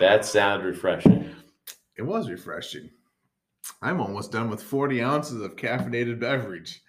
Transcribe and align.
That 0.00 0.24
sounded 0.24 0.64
refreshing. 0.66 1.34
It 1.96 2.02
was 2.02 2.30
refreshing. 2.30 2.90
I'm 3.82 4.00
almost 4.00 4.32
done 4.32 4.48
with 4.48 4.62
40 4.62 5.02
ounces 5.02 5.40
of 5.42 5.56
caffeinated 5.56 6.20
beverage. 6.20 6.82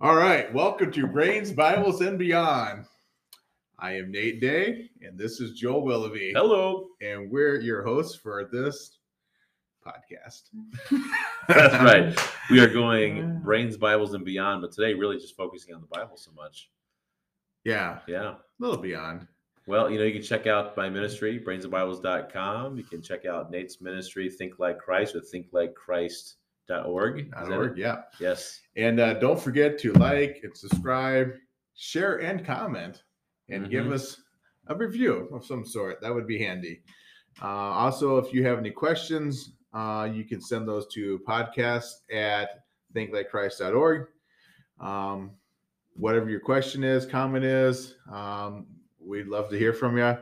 All 0.00 0.14
right, 0.14 0.52
welcome 0.52 0.92
to 0.92 1.06
Brains, 1.06 1.50
Bibles, 1.52 2.00
and 2.02 2.18
Beyond. 2.18 2.84
I 3.78 3.92
am 3.96 4.10
Nate 4.10 4.40
Day, 4.40 4.90
and 5.02 5.18
this 5.18 5.40
is 5.40 5.58
Joel 5.58 5.84
Willoughby, 5.84 6.32
Hello. 6.34 6.88
and 7.00 7.30
we're 7.30 7.60
your 7.60 7.82
hosts 7.82 8.16
for 8.16 8.48
this 8.52 8.98
podcast. 9.84 10.42
That's 11.48 11.74
right. 11.82 12.18
We 12.50 12.60
are 12.60 12.68
going 12.72 13.40
brains, 13.44 13.76
Bibles, 13.76 14.14
and 14.14 14.24
beyond, 14.24 14.62
but 14.62 14.72
today 14.72 14.94
really 14.94 15.16
just 15.18 15.36
focusing 15.36 15.74
on 15.74 15.80
the 15.80 15.86
Bible 15.86 16.16
so 16.16 16.30
much. 16.32 16.70
Yeah, 17.64 18.00
Yeah. 18.06 18.30
a 18.32 18.36
little 18.58 18.76
beyond. 18.78 19.26
Well, 19.68 19.90
you 19.90 19.98
know, 19.98 20.04
you 20.04 20.14
can 20.14 20.22
check 20.22 20.46
out 20.46 20.74
my 20.78 20.88
ministry, 20.88 21.38
brainsandbibles.com. 21.38 22.76
You 22.78 22.84
can 22.84 23.02
check 23.02 23.26
out 23.26 23.50
Nate's 23.50 23.82
ministry, 23.82 24.30
Think 24.30 24.58
Like 24.58 24.78
Christ, 24.78 25.14
with 25.14 25.30
thinklikechrist.org. 25.30 27.18
Is 27.20 27.26
Dot 27.30 27.48
that 27.48 27.52
org. 27.54 27.76
Yeah. 27.76 27.96
Yes. 28.18 28.62
And 28.76 28.98
uh, 28.98 29.14
don't 29.14 29.38
forget 29.38 29.78
to 29.80 29.92
like 29.94 30.40
and 30.42 30.56
subscribe, 30.56 31.34
share 31.76 32.16
and 32.22 32.44
comment, 32.46 33.02
and 33.50 33.68
give 33.70 33.84
Mhm. 33.86 33.92
us 33.92 34.22
a 34.68 34.74
review 34.74 35.28
of 35.32 35.44
some 35.44 35.66
sort. 35.66 36.00
That 36.00 36.14
would 36.14 36.26
be 36.26 36.38
handy. 36.38 36.82
Uh, 37.42 37.46
also, 37.46 38.16
if 38.16 38.32
you 38.32 38.44
have 38.44 38.58
any 38.58 38.70
questions, 38.70 39.52
uh, 39.74 40.08
you 40.10 40.24
can 40.24 40.40
send 40.40 40.66
those 40.66 40.86
to 40.94 41.18
podcast 41.28 41.92
at 42.10 42.64
thinklikechrist.org. 42.94 44.08
Um, 44.80 45.32
whatever 45.94 46.30
your 46.30 46.40
question 46.40 46.84
is, 46.84 47.04
comment 47.04 47.44
is, 47.44 47.96
um, 48.10 48.66
we'd 49.08 49.26
love 49.26 49.48
to 49.50 49.58
hear 49.58 49.72
from 49.72 49.96
you. 49.96 50.16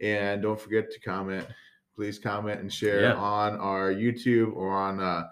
And 0.00 0.40
don't 0.40 0.60
forget 0.60 0.90
to 0.92 1.00
comment. 1.00 1.46
Please 1.94 2.18
comment 2.18 2.60
and 2.60 2.72
share 2.72 3.02
Yeah. 3.02 3.14
on 3.14 3.58
our 3.58 3.92
YouTube 3.92 4.54
or 4.56 4.70
on 4.70 5.00
uh, 5.00 5.28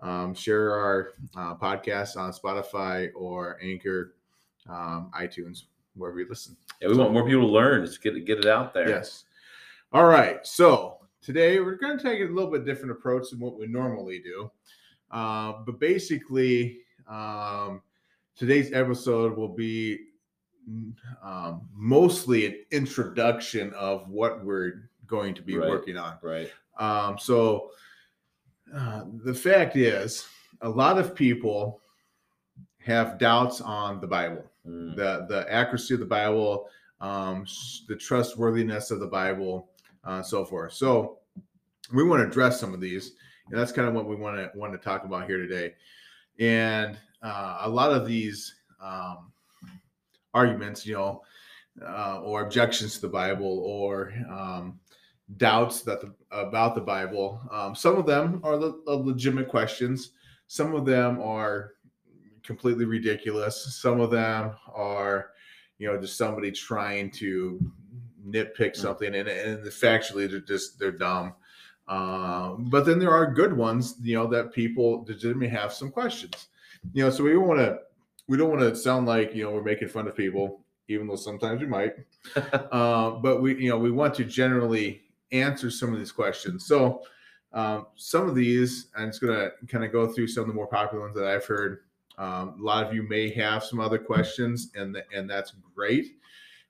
um, 0.00 0.34
share 0.34 0.72
our 0.72 1.12
uh, 1.36 1.54
podcast 1.56 2.16
on 2.16 2.32
Spotify 2.32 3.10
or 3.16 3.58
Anchor, 3.62 4.14
um, 4.68 5.10
iTunes, 5.18 5.62
wherever 5.96 6.20
you 6.20 6.26
listen. 6.28 6.56
Yeah, 6.80 6.88
we 6.88 6.96
want 6.96 7.12
more 7.12 7.24
people 7.26 7.46
to 7.46 7.52
learn. 7.52 7.84
Just 7.84 8.02
get 8.02 8.16
it, 8.16 8.24
get 8.26 8.38
it 8.38 8.46
out 8.46 8.74
there. 8.74 8.88
Yes. 8.88 9.24
All 9.92 10.06
right. 10.06 10.46
So 10.46 10.98
today 11.20 11.58
we're 11.60 11.76
going 11.76 11.96
to 11.98 12.02
take 12.02 12.20
a 12.20 12.32
little 12.32 12.50
bit 12.50 12.64
different 12.64 12.92
approach 12.92 13.30
than 13.30 13.40
what 13.40 13.58
we 13.58 13.66
normally 13.66 14.20
do. 14.20 14.50
Uh, 15.10 15.54
but 15.66 15.78
basically, 15.80 16.78
um, 17.08 17.82
today's 18.36 18.72
episode 18.72 19.36
will 19.36 19.54
be 19.54 19.98
um, 21.22 21.68
mostly 21.74 22.46
an 22.46 22.56
introduction 22.70 23.72
of 23.74 24.08
what 24.08 24.44
we're 24.44 24.88
going 25.06 25.34
to 25.34 25.42
be 25.42 25.56
Right. 25.56 25.68
working 25.68 25.96
on. 25.96 26.18
Right. 26.22 26.50
Um, 26.78 27.18
so 27.18 27.70
uh, 28.74 29.04
the 29.24 29.34
fact 29.34 29.76
is, 29.76 30.26
a 30.62 30.68
lot 30.68 30.98
of 30.98 31.14
people 31.14 31.80
have 32.78 33.18
doubts 33.18 33.60
on 33.60 34.00
the 34.00 34.06
Bible, 34.06 34.44
Mm. 34.66 34.94
the 34.94 35.26
the 35.28 35.52
accuracy 35.52 35.94
of 35.94 36.00
the 36.00 36.06
Bible, 36.06 36.68
um, 37.00 37.44
the 37.88 37.96
trustworthiness 37.96 38.90
of 38.92 39.00
the 39.00 39.06
Bible, 39.08 39.68
uh, 40.04 40.22
so 40.22 40.44
forth. 40.44 40.72
So 40.72 41.18
we 41.92 42.04
want 42.04 42.22
to 42.22 42.28
address 42.28 42.60
some 42.60 42.72
of 42.72 42.80
these, 42.80 43.14
and 43.50 43.58
that's 43.58 43.72
kind 43.72 43.88
of 43.88 43.94
what 43.94 44.06
we 44.06 44.14
want 44.14 44.36
to 44.36 44.56
want 44.56 44.72
to 44.72 44.78
talk 44.78 45.04
about 45.04 45.26
here 45.26 45.38
today. 45.38 45.74
And 46.38 46.96
uh, 47.22 47.58
a 47.62 47.68
lot 47.68 47.92
of 47.92 48.06
these 48.06 48.54
um, 48.80 49.32
arguments, 50.34 50.86
you 50.86 50.94
know, 50.94 51.22
uh, 51.82 52.20
or 52.20 52.42
objections 52.42 52.94
to 52.94 53.02
the 53.02 53.08
Bible, 53.08 53.60
or 53.60 54.12
um, 54.30 54.78
doubts 55.36 55.82
that 55.82 56.00
the, 56.00 56.12
about 56.30 56.74
the 56.74 56.80
Bible. 56.80 57.40
Um, 57.50 57.74
some 57.74 57.96
of 57.96 58.06
them 58.06 58.40
are 58.44 58.56
le- 58.56 58.82
uh, 58.86 58.94
legitimate 58.94 59.48
questions. 59.48 60.10
Some 60.48 60.74
of 60.74 60.84
them 60.84 61.20
are 61.20 61.72
completely 62.42 62.84
ridiculous. 62.84 63.76
Some 63.80 64.00
of 64.00 64.10
them 64.10 64.52
are, 64.74 65.30
you 65.78 65.86
know, 65.86 65.98
just 66.00 66.18
somebody 66.18 66.50
trying 66.50 67.10
to 67.12 67.60
nitpick 68.26 68.76
something, 68.76 69.14
and, 69.14 69.28
and 69.28 69.64
factually 69.66 70.30
they're 70.30 70.40
just 70.40 70.78
they're 70.78 70.92
dumb. 70.92 71.34
Um, 71.88 72.66
but 72.70 72.86
then 72.86 72.98
there 72.98 73.10
are 73.10 73.26
good 73.26 73.52
ones, 73.52 73.96
you 74.02 74.14
know, 74.14 74.26
that 74.28 74.52
people 74.52 75.04
legitimately 75.08 75.48
have 75.48 75.72
some 75.72 75.90
questions. 75.90 76.48
You 76.92 77.04
know, 77.04 77.10
so 77.10 77.24
we 77.24 77.36
want 77.36 77.60
to 77.60 77.78
we 78.28 78.36
don't 78.36 78.50
want 78.50 78.60
to 78.60 78.74
sound 78.74 79.06
like 79.06 79.34
you 79.34 79.44
know 79.44 79.50
we're 79.50 79.62
making 79.62 79.88
fun 79.88 80.08
of 80.08 80.16
people, 80.16 80.64
even 80.88 81.06
though 81.06 81.16
sometimes 81.16 81.60
we 81.60 81.66
might. 81.66 81.94
Uh, 82.72 83.10
but 83.10 83.42
we 83.42 83.56
you 83.56 83.68
know 83.68 83.78
we 83.78 83.90
want 83.90 84.14
to 84.14 84.24
generally 84.24 85.02
answer 85.32 85.70
some 85.70 85.92
of 85.92 85.98
these 85.98 86.12
questions. 86.12 86.66
So 86.66 87.02
um, 87.52 87.86
some 87.96 88.28
of 88.28 88.34
these 88.34 88.88
i'm 88.96 89.08
just 89.08 89.20
going 89.20 89.34
to 89.34 89.50
kind 89.66 89.84
of 89.84 89.92
go 89.92 90.06
through 90.06 90.26
some 90.26 90.42
of 90.42 90.48
the 90.48 90.54
more 90.54 90.66
popular 90.66 91.04
ones 91.04 91.16
that 91.16 91.26
i've 91.26 91.44
heard. 91.44 91.80
Um, 92.18 92.56
a 92.60 92.62
lot 92.62 92.86
of 92.86 92.94
you 92.94 93.08
may 93.08 93.30
have 93.30 93.64
some 93.64 93.80
other 93.80 93.98
questions 93.98 94.70
and 94.74 94.94
th- 94.94 95.06
and 95.14 95.28
that's 95.28 95.54
great. 95.74 96.18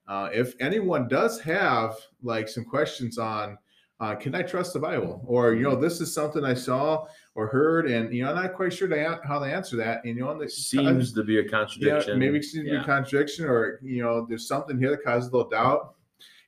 Uh, 0.07 0.29
if 0.33 0.55
anyone 0.59 1.07
does 1.07 1.39
have 1.41 1.95
like 2.21 2.47
some 2.47 2.65
questions 2.65 3.17
on 3.17 3.57
uh, 3.99 4.15
can 4.15 4.33
i 4.35 4.41
trust 4.41 4.73
the 4.73 4.79
bible 4.79 5.21
or 5.25 5.53
you 5.53 5.61
know 5.63 5.75
this 5.75 6.01
is 6.01 6.13
something 6.13 6.43
i 6.43 6.53
saw 6.53 7.05
or 7.35 7.47
heard 7.47 7.85
and 7.89 8.13
you 8.13 8.23
know 8.23 8.29
i'm 8.31 8.35
not 8.35 8.53
quite 8.53 8.73
sure 8.73 8.87
to 8.87 9.19
how 9.23 9.39
to 9.39 9.45
answer 9.45 9.75
that 9.77 10.03
and 10.03 10.17
you 10.17 10.23
know 10.23 10.37
the- 10.37 10.49
Seems 10.49 11.13
to 11.13 11.23
be 11.23 11.39
a 11.39 11.43
yeah, 11.43 11.47
contradiction. 11.49 12.19
maybe 12.19 12.37
it 12.39 12.43
seems 12.43 12.65
to 12.65 12.71
be 12.71 12.75
a 12.77 12.83
contradiction, 12.83 13.45
or 13.45 13.79
you 13.83 14.01
know, 14.03 14.25
there's 14.27 14.47
something 14.47 14.77
here 14.79 14.91
that 14.91 15.03
causes 15.03 15.29
a 15.29 15.31
little 15.35 15.49
doubt. 15.49 15.95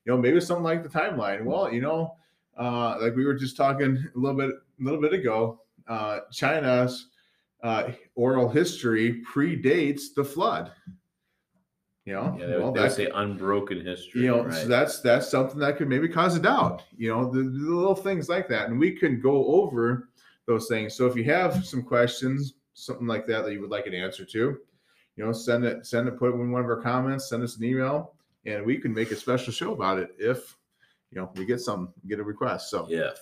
You 0.06 0.12
know, 0.14 0.18
maybe 0.18 0.38
it's 0.38 0.48
something 0.48 0.64
like 0.64 0.84
the 0.84 0.90
timeline. 0.90 1.44
Well, 1.46 1.72
you 1.72 1.82
know, 1.82 2.16
uh, 2.58 2.98
like 3.02 3.16
we 3.16 3.26
were 3.26 3.34
just 3.34 3.56
talking 3.58 3.98
a 4.16 4.18
little 4.20 4.38
bit, 4.38 4.50
a 4.52 4.84
little 4.84 5.02
bit 5.02 5.14
ago. 5.14 5.62
Uh, 5.88 6.20
China's 6.32 7.08
uh, 7.64 7.92
oral 8.16 8.50
history 8.50 9.24
predates 9.32 10.14
the 10.16 10.24
flood. 10.24 10.72
You 12.06 12.14
know, 12.14 12.38
Yeah, 12.40 12.46
they, 12.46 12.52
well, 12.58 12.66
would- 12.68 12.76
they 12.76 12.82
would 12.82 12.90
that 12.92 12.96
say 12.96 13.10
unbroken 13.14 13.84
history. 13.84 14.22
you 14.22 14.28
know 14.28 14.44
right. 14.46 14.54
so 14.54 14.68
that's 14.68 15.00
that's 15.02 15.28
something 15.28 15.60
that 15.60 15.78
could 15.78 15.90
maybe 15.90 16.08
cause 16.08 16.36
a 16.38 16.40
doubt 16.40 16.84
you 16.96 17.10
know 17.10 17.26
the, 17.30 17.40
the 17.40 17.50
little 17.76 17.96
things 17.96 18.30
like 18.30 18.48
that 18.50 18.70
and 18.70 18.80
we 18.80 18.92
can 18.92 19.20
go 19.20 19.46
over 19.48 20.10
those 20.46 20.68
things 20.68 20.94
so 20.94 21.08
if 21.08 21.16
you 21.16 21.24
have 21.24 21.66
some 21.66 21.82
questions 21.82 22.54
something 22.76 23.08
like 23.08 23.26
that 23.26 23.44
that 23.44 23.54
you 23.54 23.60
would 23.62 23.72
like 23.72 23.88
an 23.88 23.96
answer 23.96 24.24
to 24.24 24.60
you 25.16 25.26
know 25.26 25.32
send 25.32 25.66
it 25.66 25.84
send 25.86 26.08
it 26.08 26.20
put 26.20 26.30
it 26.30 26.36
in 26.36 26.52
one 26.52 26.62
of 26.64 26.68
our 26.70 26.80
comments 26.82 27.28
send 27.30 27.42
us 27.42 27.58
an 27.58 27.64
email 27.64 28.14
and 28.46 28.64
we 28.64 28.78
can 28.78 28.94
make 28.94 29.10
a 29.10 29.16
special 29.16 29.52
show 29.52 29.74
about 29.74 29.98
it 29.98 30.10
if 30.20 30.56
you 31.10 31.20
know 31.20 31.32
we 31.36 31.44
get 31.46 31.60
some 31.60 31.92
get 32.08 32.20
a 32.20 32.24
request 32.24 32.70
so 32.70 32.86
if. 32.88 33.18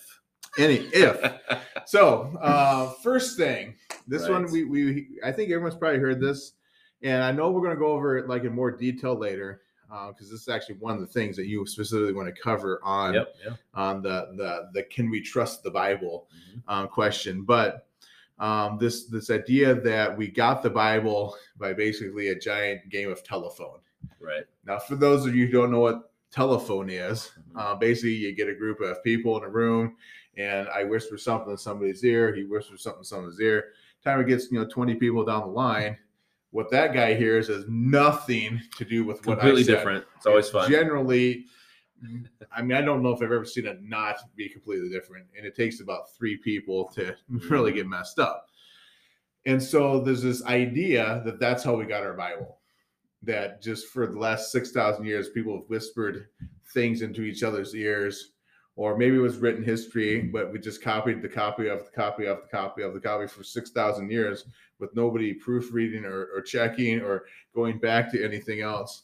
any 0.58 0.80
if 0.92 1.18
so 1.86 2.36
uh 2.42 2.90
first 3.02 3.38
thing 3.38 3.76
this 4.08 4.28
one 4.28 4.52
we 4.52 4.66
we 4.66 5.08
i 5.24 5.32
think 5.32 5.50
everyone's 5.52 5.78
probably 5.78 6.00
heard 6.00 6.20
this 6.20 6.54
and 7.04 7.22
i 7.24 7.32
know 7.32 7.52
we're 7.52 7.62
going 7.62 7.76
to 7.76 7.80
go 7.80 7.88
over 7.88 8.18
it 8.18 8.28
like 8.28 8.44
in 8.44 8.54
more 8.54 8.72
detail 8.72 9.16
later 9.16 9.62
because 10.10 10.32
this 10.32 10.42
is 10.42 10.48
actually 10.50 10.76
one 10.76 10.96
of 10.96 11.02
the 11.02 11.06
things 11.08 11.36
that 11.36 11.46
you 11.46 11.64
specifically 11.68 12.14
want 12.14 12.34
to 12.34 12.42
cover 12.42 12.80
on 12.84 13.14
Yep. 13.14 13.36
Yeah. 13.46 13.52
on 13.76 14.02
the 14.02 14.30
the 14.38 14.70
the 14.74 14.84
can 14.84 15.10
we 15.10 15.22
trust 15.22 15.62
the 15.64 15.70
bible 15.72 16.28
Mhm. 16.36 16.62
um, 16.68 16.88
question 16.88 17.44
but 17.44 17.88
um, 18.40 18.78
this 18.80 19.06
this 19.06 19.30
idea 19.30 19.76
that 19.76 20.18
we 20.18 20.28
got 20.28 20.64
the 20.64 20.70
bible 20.70 21.36
by 21.60 21.74
basically 21.74 22.30
a 22.30 22.36
giant 22.40 22.90
game 22.90 23.12
of 23.12 23.24
telephone 23.24 23.80
Right. 24.20 24.46
now 24.66 24.80
for 24.80 24.96
those 24.96 25.26
of 25.28 25.36
you 25.36 25.46
who 25.46 25.52
don't 25.54 25.72
know 25.72 25.80
what 25.82 26.12
telephone 26.32 26.90
is 26.90 27.30
Mhm. 27.38 27.60
uh, 27.62 27.76
basically, 27.76 28.14
you 28.16 28.34
get 28.34 28.50
a 28.50 28.56
group 28.56 28.82
of 28.82 29.04
people 29.04 29.38
in 29.38 29.44
a 29.44 29.50
room, 29.50 29.96
and 30.38 30.68
I 30.70 30.84
whisper 30.84 31.16
something 31.18 31.52
in 31.52 31.58
somebody's 31.58 32.04
ear. 32.04 32.34
He 32.34 32.44
whispers 32.46 32.82
something 32.82 33.02
in 33.02 33.06
someone's 33.06 33.40
ear. 33.40 33.74
Time 34.04 34.20
it 34.20 34.26
gets 34.28 34.52
you 34.52 34.58
know 34.60 34.66
twenty 34.68 34.96
people 34.96 35.24
down 35.24 35.42
the 35.42 35.54
line, 35.54 35.96
what 36.54 36.70
that 36.70 36.94
guy 36.94 37.16
hears 37.16 37.48
has 37.48 37.66
nothing 37.68 38.62
to 38.78 38.86
do 38.86 39.04
with 39.04 39.26
what 39.26 39.40
Completely 39.40 39.62
I 39.62 39.66
said. 39.66 39.76
different. 39.76 40.06
It's 40.16 40.28
always 40.28 40.50
fun. 40.50 40.70
Generally, 40.70 41.46
I 42.56 42.62
mean, 42.62 42.78
I 42.78 42.82
don't 42.82 43.02
know 43.02 43.10
if 43.10 43.24
I've 43.24 43.32
ever 43.32 43.44
seen 43.44 43.66
it 43.66 43.82
not 43.82 44.18
be 44.36 44.48
completely 44.48 44.90
different, 44.90 45.26
and 45.36 45.48
it 45.48 45.56
takes 45.56 45.82
about 45.82 46.14
three 46.16 46.38
people 46.38 46.90
to 46.94 47.16
really 47.50 47.72
get 47.72 47.88
messed 47.88 48.20
up. 48.20 48.50
And 49.48 49.62
so 49.62 50.00
there's 50.00 50.22
this 50.22 50.46
idea 50.46 51.24
that 51.26 51.40
that's 51.40 51.64
how 51.64 51.76
we 51.76 51.86
got 51.86 52.04
our 52.04 52.14
Bible. 52.14 52.60
That 53.24 53.62
just 53.62 53.88
for 53.88 54.06
the 54.06 54.20
last 54.20 54.52
six 54.52 54.72
thousand 54.72 55.06
years, 55.06 55.30
people 55.30 55.56
have 55.58 55.70
whispered 55.70 56.28
things 56.72 57.02
into 57.02 57.24
each 57.24 57.42
other's 57.42 57.74
ears, 57.74 58.33
or 58.76 58.98
maybe 58.98 59.18
it 59.18 59.20
was 59.20 59.38
written 59.38 59.64
history, 59.64 60.22
but 60.22 60.52
we 60.52 60.60
just 60.60 60.82
copied 60.82 61.22
the 61.22 61.30
copy 61.30 61.68
of 61.68 61.86
the 61.86 61.92
copy 61.92 62.26
of 62.26 62.42
the 62.42 62.48
copy 62.48 62.82
of 62.82 62.94
the 62.94 63.00
copy 63.00 63.28
for 63.28 63.44
six 63.44 63.72
thousand 63.72 64.10
years 64.10 64.46
with 64.80 64.96
nobody 64.96 65.34
proofreading 65.34 66.06
or, 66.06 66.26
or 66.36 66.42
checking 66.42 67.00
or 67.00 67.26
going 67.54 67.78
back 67.78 68.12
to 68.12 68.24
anything 68.24 68.62
else. 68.62 69.04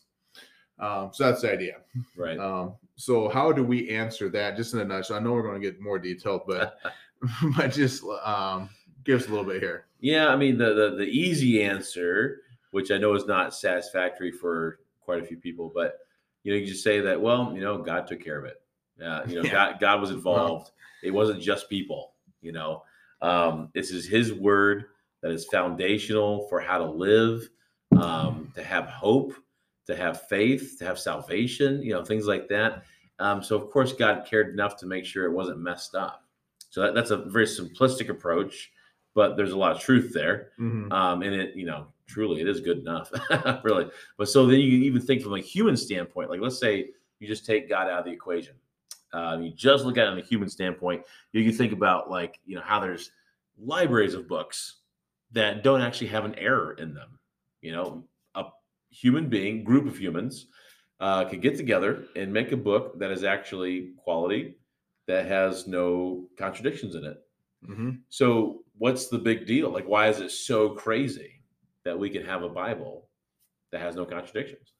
Um, 0.80 1.12
so 1.14 1.26
that's 1.26 1.42
the 1.42 1.52
idea. 1.52 1.78
Right. 2.16 2.40
Um, 2.40 2.76
so 2.96 3.30
how 3.30 3.52
do 3.52 3.64
we 3.64 3.90
answer 3.90 4.30
that? 4.30 4.56
Just 4.56 4.74
in 4.74 4.80
a 4.80 4.86
nutshell. 4.86 5.18
I 5.18 5.20
know 5.20 5.34
we're 5.34 5.44
going 5.44 5.62
to 5.62 5.72
get 5.72 5.82
more 5.82 6.00
detailed, 6.00 6.44
but 6.48 6.80
but 7.58 7.72
just 7.72 8.04
um, 8.24 8.70
give 9.04 9.22
us 9.22 9.28
a 9.28 9.30
little 9.30 9.46
bit 9.46 9.62
here. 9.62 9.86
Yeah, 10.00 10.28
I 10.28 10.36
mean 10.36 10.58
the, 10.58 10.74
the 10.74 10.96
the 10.98 11.06
easy 11.06 11.62
answer, 11.64 12.42
which 12.72 12.92
I 12.92 12.98
know 12.98 13.14
is 13.14 13.26
not 13.26 13.54
satisfactory 13.54 14.32
for 14.32 14.80
quite 15.02 15.22
a 15.22 15.26
few 15.26 15.38
people, 15.38 15.72
but 15.74 15.98
you 16.44 16.54
know, 16.54 16.60
you 16.60 16.66
just 16.66 16.84
say 16.84 17.02
that, 17.02 17.20
well, 17.20 17.52
you 17.54 17.62
know, 17.62 17.78
God 17.80 18.08
took 18.08 18.24
care 18.24 18.40
of 18.40 18.46
it. 18.46 18.62
Uh, 19.02 19.24
you 19.28 19.36
know, 19.36 19.42
Yeah. 19.44 19.52
God, 19.52 19.80
God 19.80 20.02
was 20.02 20.12
involved. 20.12 20.72
It 21.04 21.12
wasn't 21.12 21.42
just 21.42 21.70
people. 21.70 22.14
You 22.42 22.52
know, 22.54 22.84
um, 23.22 23.70
this 23.74 23.92
is 23.92 24.06
His 24.06 24.34
word 24.34 24.86
that 25.22 25.32
is 25.32 25.46
foundational 25.46 26.48
for 26.48 26.60
how 26.62 26.78
to 26.78 26.86
live, 26.90 27.50
um, 27.98 28.52
to 28.56 28.64
have 28.64 28.86
hope, 28.86 29.34
to 29.88 29.96
have 29.96 30.22
faith, 30.28 30.78
to 30.80 30.86
have 30.86 30.98
salvation. 31.00 31.82
You 31.82 31.94
know, 31.94 32.04
things 32.06 32.28
like 32.28 32.48
that. 32.50 32.84
Um, 33.20 33.44
so 33.44 33.56
of 33.58 33.70
course, 33.70 33.92
God 33.94 34.26
cared 34.30 34.54
enough 34.54 34.78
to 34.78 34.86
make 34.86 35.04
sure 35.06 35.26
it 35.26 35.34
wasn't 35.34 35.60
messed 35.60 35.96
up. 35.96 36.24
So 36.70 36.82
that, 36.82 36.94
that's 36.94 37.12
a 37.12 37.18
very 37.18 37.46
simplistic 37.46 38.08
approach, 38.10 38.72
but 39.16 39.36
there's 39.36 39.52
a 39.52 39.58
lot 39.58 39.74
of 39.74 39.82
truth 39.82 40.14
there. 40.14 40.52
Mhm. 40.60 40.90
Um, 40.94 41.22
and 41.24 41.34
it, 41.36 41.56
you 41.56 41.66
know, 41.66 41.88
truly, 42.08 42.40
it 42.40 42.48
is 42.48 42.62
good 42.62 42.78
enough, 42.78 43.12
really. 43.64 43.90
But 44.18 44.30
so 44.30 44.46
then 44.46 44.60
you 44.60 44.72
can 44.72 44.84
even 44.84 45.02
think 45.02 45.22
from 45.22 45.34
a 45.34 45.40
human 45.42 45.76
standpoint. 45.76 46.30
Like, 46.30 46.40
let's 46.40 46.60
say 46.60 46.92
you 47.20 47.28
just 47.28 47.46
take 47.46 47.68
God 47.68 47.90
out 47.90 48.00
of 48.00 48.06
the 48.06 48.12
equation. 48.12 48.54
Uh, 49.14 49.38
you 49.42 49.52
just 49.52 49.86
look 49.86 49.98
at 49.98 50.06
it 50.06 50.10
on 50.10 50.20
a 50.20 50.24
human 50.24 50.50
standpoint. 50.50 51.04
You 51.34 51.44
can 51.44 51.54
think 51.54 51.74
about 51.74 52.10
like 52.10 52.40
you 52.46 52.56
know 52.56 52.62
how 52.64 52.80
there's 52.80 53.12
libraries 53.58 54.14
of 54.14 54.28
books 54.28 54.78
that 55.32 55.64
don't 55.64 55.82
actually 55.82 56.08
have 56.08 56.26
an 56.26 56.36
error 56.36 56.74
in 56.74 56.94
them. 56.94 57.20
You 57.62 57.72
know, 57.74 58.04
a 58.36 58.46
human 58.90 59.30
being, 59.30 59.64
group 59.64 59.86
of 59.88 59.98
humans, 59.98 60.48
uh, 61.00 61.26
could 61.26 61.42
get 61.42 61.58
together 61.58 62.06
and 62.16 62.32
make 62.32 62.52
a 62.52 62.58
book 62.58 63.00
that 63.00 63.12
is 63.12 63.24
actually 63.24 63.94
quality, 63.98 64.56
that 65.08 65.26
has 65.26 65.68
no 65.68 66.28
contradictions 66.38 66.96
in 66.96 67.06
it. 67.06 67.26
Mhm. 67.68 68.02
So 68.10 68.64
what's 68.78 69.08
the 69.08 69.18
big 69.18 69.46
deal? 69.46 69.70
Like, 69.70 69.88
why 69.88 70.08
is 70.08 70.20
it 70.20 70.32
so 70.32 70.70
crazy 70.70 71.42
that 71.84 71.98
we 71.98 72.10
can 72.10 72.24
have 72.26 72.44
a 72.44 72.50
Bible 72.50 73.10
that 73.72 73.82
has 73.82 73.96
no 73.96 74.06
contradictions? 74.06 74.74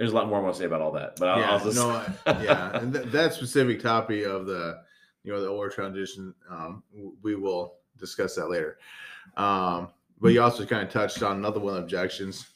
There's 0.00 0.12
a 0.12 0.14
lot 0.14 0.28
more 0.28 0.38
I 0.38 0.40
want 0.40 0.54
to 0.54 0.58
say 0.58 0.64
about 0.64 0.80
all 0.80 0.92
that, 0.92 1.16
but 1.16 1.28
I'll, 1.28 1.38
yeah, 1.40 1.50
I'll 1.50 1.60
just 1.62 1.76
no, 1.76 1.90
I- 1.90 2.42
yeah, 2.42 2.74
and 2.78 2.90
th- 2.90 3.04
that 3.08 3.34
specific 3.34 3.82
topic 3.82 4.24
of 4.24 4.46
the, 4.46 4.80
you 5.24 5.30
know, 5.30 5.42
the 5.42 5.48
order 5.48 5.70
transition, 5.70 6.34
um, 6.50 6.82
we 7.22 7.34
will 7.34 7.74
discuss 7.98 8.34
that 8.36 8.48
later. 8.48 8.78
Um, 9.36 9.88
but 10.18 10.28
you 10.28 10.40
also 10.40 10.64
kind 10.64 10.82
of 10.86 10.90
touched 10.90 11.22
on 11.22 11.36
another 11.36 11.60
one 11.60 11.74
of 11.74 11.80
the 11.80 11.82
objections. 11.84 12.48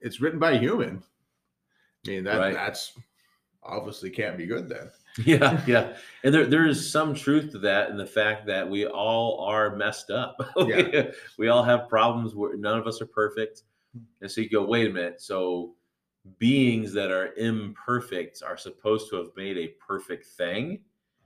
It's 0.00 0.20
written 0.20 0.38
by 0.38 0.52
a 0.52 0.58
human. 0.60 1.02
I 2.06 2.10
mean, 2.10 2.22
that 2.22 2.38
Right. 2.38 2.54
that's 2.54 2.92
obviously 3.64 4.10
can't 4.10 4.38
be 4.38 4.46
good 4.46 4.68
then. 4.68 4.88
yeah, 5.26 5.60
yeah, 5.66 5.96
and 6.22 6.32
there 6.32 6.46
there 6.46 6.68
is 6.68 6.92
some 6.92 7.12
truth 7.12 7.50
to 7.50 7.58
that, 7.58 7.90
in 7.90 7.96
the 7.96 8.06
fact 8.06 8.46
that 8.46 8.70
we 8.70 8.86
all 8.86 9.40
are 9.40 9.74
messed 9.74 10.10
up. 10.12 10.36
Yeah. 10.64 11.10
we 11.38 11.48
all 11.48 11.64
have 11.64 11.88
problems. 11.88 12.36
Where 12.36 12.56
none 12.56 12.78
of 12.78 12.86
us 12.86 13.02
are 13.02 13.06
perfect, 13.06 13.62
and 14.20 14.30
so 14.30 14.40
you 14.42 14.48
go, 14.48 14.64
wait 14.64 14.88
a 14.88 14.92
minute. 14.92 15.20
So 15.20 15.74
beings 16.38 16.92
that 16.92 17.10
are 17.10 17.34
imperfect 17.34 18.42
are 18.42 18.56
supposed 18.56 19.10
to 19.10 19.16
have 19.16 19.28
made 19.36 19.56
a 19.58 19.68
perfect 19.86 20.26
thing, 20.26 20.80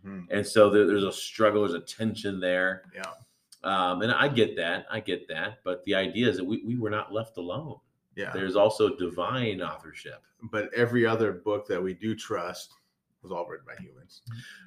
Mhm. 0.05 0.27
and 0.31 0.47
so 0.47 0.69
there, 0.71 0.87
there's 0.87 1.05
a 1.05 1.13
struggle, 1.13 1.63
there's 1.63 1.75
a 1.75 1.81
tension 1.81 2.41
there. 2.41 2.91
Yeah. 2.95 3.05
Um, 3.65 4.03
and 4.03 4.11
I 4.11 4.27
get 4.27 4.57
that, 4.57 4.87
I 4.91 4.99
get 4.99 5.29
that, 5.29 5.59
but 5.63 5.85
the 5.85 5.95
idea 5.95 6.29
is 6.29 6.37
that 6.37 6.45
we, 6.45 6.63
we 6.65 6.77
were 6.77 6.91
not 6.91 7.13
left 7.13 7.37
alone. 7.37 7.77
Yeah. 8.17 8.33
There's 8.33 8.57
also 8.57 8.97
divine 8.97 9.63
authorship, 9.63 10.23
but 10.51 10.69
every 10.75 11.07
other 11.07 11.33
book 11.33 11.69
that 11.69 11.81
we 11.81 11.95
do 11.95 12.15
trust 12.17 12.73
was 13.23 13.31
all 13.31 13.47
written 13.47 13.65
by 13.67 13.81
humans. 13.81 14.23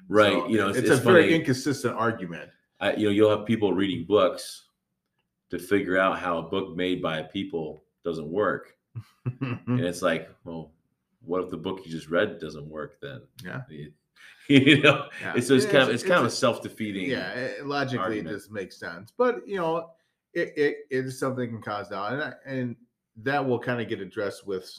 right? 0.08 0.32
So 0.32 0.48
you 0.48 0.56
know, 0.56 0.68
it's, 0.70 0.78
it's, 0.78 0.88
a 0.88 0.94
it's 0.94 1.02
very 1.02 1.34
inconsistent 1.34 1.94
argument. 1.94 2.50
I, 2.80 2.94
you 2.94 3.04
know, 3.06 3.10
you'll 3.12 3.36
have 3.36 3.46
people 3.46 3.74
reading 3.74 4.06
books 4.06 4.68
to 5.50 5.58
figure 5.58 5.98
out 5.98 6.18
how 6.18 6.38
a 6.38 6.42
book 6.42 6.74
made 6.74 7.02
by 7.02 7.22
people 7.22 7.84
doesn't 8.02 8.28
work, 8.28 8.75
and 9.40 9.80
it's 9.80 10.02
like, 10.02 10.28
well, 10.44 10.72
what 11.24 11.42
if 11.44 11.50
the 11.50 11.56
book 11.56 11.80
you 11.84 11.90
just 11.90 12.08
read 12.08 12.38
doesn't 12.38 12.68
work? 12.68 13.00
Then, 13.00 13.22
Yeah. 13.44 13.62
you, 13.68 13.92
you 14.48 14.80
know, 14.82 15.06
Yeah. 15.20 15.34
it's, 15.36 15.48
so 15.48 15.54
it's 15.54 15.64
kind 15.66 15.78
of 15.78 15.88
It's- 15.88 16.00
it's 16.02 16.08
kind 16.08 16.20
of 16.20 16.26
a 16.26 16.30
self 16.30 16.62
defeating. 16.62 17.10
yeah 17.10 17.30
it, 17.32 17.66
logically 17.66 17.98
argument. 17.98 18.28
it 18.28 18.32
just 18.34 18.50
makes 18.52 18.78
sense 18.78 19.12
but 19.16 19.46
you 19.46 19.56
know 19.56 19.90
it, 20.34 20.52
it, 20.56 20.76
it 20.90 21.04
is 21.06 21.18
something 21.18 21.48
can 21.50 21.60
cause 21.62 21.88
doubt 21.88 22.12
and, 22.12 22.22
I- 22.22 22.34
and 22.46 22.76
that 23.22 23.44
will 23.46 23.58
kind 23.58 23.80
of 23.80 23.88
get 23.88 24.00
addressed 24.00 24.46
with 24.46 24.70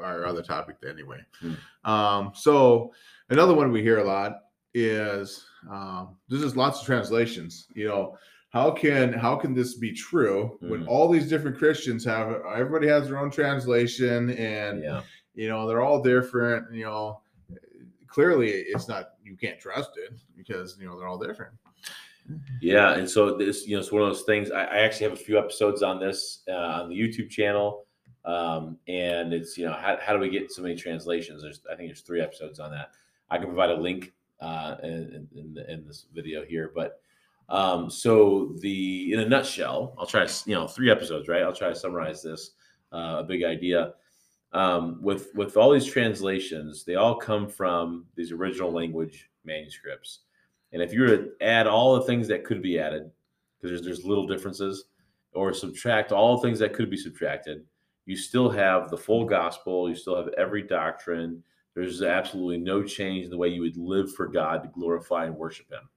our 0.00 0.24
other 0.24 0.42
topic 0.42 0.76
anyway 0.88 1.18
Hmm. 1.40 1.54
um 1.90 2.32
so 2.34 2.92
another 3.30 3.54
one 3.54 3.72
we 3.72 3.82
hear 3.82 3.98
a 3.98 4.04
lot 4.04 4.36
is 4.72 5.44
um 5.68 6.16
there's 6.28 6.42
just 6.42 6.56
lots 6.56 6.80
of 6.80 6.86
translations 6.86 7.66
you 7.74 7.88
know 7.88 8.16
how 8.50 8.70
can 8.70 9.12
how 9.12 9.36
can 9.36 9.54
this 9.54 9.74
be 9.74 9.92
true 9.92 10.58
when 10.60 10.82
Mhm. 10.82 10.88
all 10.88 11.08
these 11.08 11.28
different 11.28 11.56
christians 11.56 12.04
have 12.04 12.42
everybody 12.54 12.86
has 12.88 13.08
their 13.08 13.18
own 13.18 13.30
translation 13.30 14.30
and 14.30 14.82
yeah, 14.82 15.02
you 15.34 15.48
know 15.48 15.66
they're 15.66 15.82
all 15.82 16.02
different 16.02 16.72
you 16.74 16.84
know 16.84 17.20
clearly 18.08 18.50
it's 18.50 18.88
not 18.88 19.14
you 19.24 19.36
can't 19.36 19.58
trust 19.60 19.92
it 19.96 20.12
because 20.36 20.76
you 20.80 20.86
know 20.86 20.98
they're 20.98 21.08
all 21.08 21.18
different 21.18 21.54
yeah. 22.60 22.94
And 22.94 23.10
so 23.10 23.36
this, 23.36 23.66
you 23.66 23.74
know, 23.74 23.80
it's 23.80 23.90
one 23.90 24.02
of 24.02 24.08
those 24.08 24.22
things. 24.22 24.52
I, 24.52 24.62
I 24.62 24.78
actually 24.82 25.04
have 25.10 25.14
a 25.14 25.22
few 25.24 25.36
episodes 25.36 25.82
on 25.82 25.98
this 25.98 26.42
uh, 26.48 26.82
on 26.82 26.88
the 26.88 26.94
YouTube 26.94 27.28
channel, 27.28 27.86
um, 28.24 28.78
and 28.86 29.32
it's 29.32 29.58
you 29.58 29.66
know 29.66 29.72
how, 29.72 29.98
how 30.00 30.12
do 30.12 30.20
we 30.20 30.28
get 30.30 30.52
so 30.52 30.62
many 30.62 30.76
translations? 30.76 31.42
There's 31.42 31.60
I 31.72 31.74
think 31.74 31.88
there's 31.88 32.02
three 32.02 32.20
episodes 32.20 32.60
on 32.60 32.70
that. 32.70 32.90
I 33.30 33.38
can 33.38 33.46
provide 33.46 33.70
a 33.70 33.74
link 33.74 34.12
uh, 34.40 34.76
in, 34.84 35.26
in, 35.34 35.64
in 35.68 35.86
this 35.88 36.06
video 36.14 36.44
here, 36.44 36.70
but 36.72 37.00
um, 37.50 37.90
so 37.90 38.54
the 38.60 39.12
in 39.12 39.20
a 39.20 39.28
nutshell, 39.28 39.94
I'll 39.98 40.06
try 40.06 40.26
you 40.46 40.54
know 40.54 40.68
three 40.68 40.90
episodes, 40.90 41.28
right? 41.28 41.42
I'll 41.42 41.52
try 41.52 41.68
to 41.68 41.74
summarize 41.74 42.22
this 42.22 42.52
uh, 42.92 43.16
a 43.18 43.24
big 43.24 43.42
idea. 43.42 43.94
Um, 44.52 45.02
with 45.02 45.28
with 45.34 45.56
all 45.56 45.72
these 45.72 45.86
translations, 45.86 46.84
they 46.84 46.94
all 46.94 47.16
come 47.16 47.48
from 47.48 48.06
these 48.16 48.32
original 48.32 48.72
language 48.72 49.30
manuscripts. 49.44 50.20
And 50.72 50.80
if 50.80 50.92
you 50.92 51.00
were 51.00 51.16
to 51.16 51.30
add 51.40 51.66
all 51.66 51.96
the 51.96 52.06
things 52.06 52.28
that 52.28 52.44
could 52.44 52.62
be 52.62 52.78
added, 52.78 53.10
because 53.56 53.70
there's 53.70 53.84
there's 53.84 54.04
little 54.04 54.26
differences, 54.26 54.84
or 55.32 55.52
subtract 55.52 56.12
all 56.12 56.36
the 56.36 56.42
things 56.42 56.58
that 56.60 56.72
could 56.72 56.90
be 56.90 56.96
subtracted, 56.96 57.64
you 58.06 58.16
still 58.16 58.48
have 58.50 58.90
the 58.90 58.98
full 58.98 59.24
gospel. 59.24 59.88
You 59.88 59.96
still 59.96 60.16
have 60.16 60.28
every 60.38 60.62
doctrine. 60.62 61.42
There's 61.74 62.02
absolutely 62.02 62.58
no 62.58 62.82
change 62.82 63.24
in 63.24 63.30
the 63.30 63.38
way 63.38 63.48
you 63.48 63.60
would 63.60 63.76
live 63.76 64.12
for 64.14 64.26
God 64.28 64.62
to 64.62 64.68
glorify 64.68 65.26
and 65.26 65.36
worship 65.36 65.70
Him. 65.70 65.88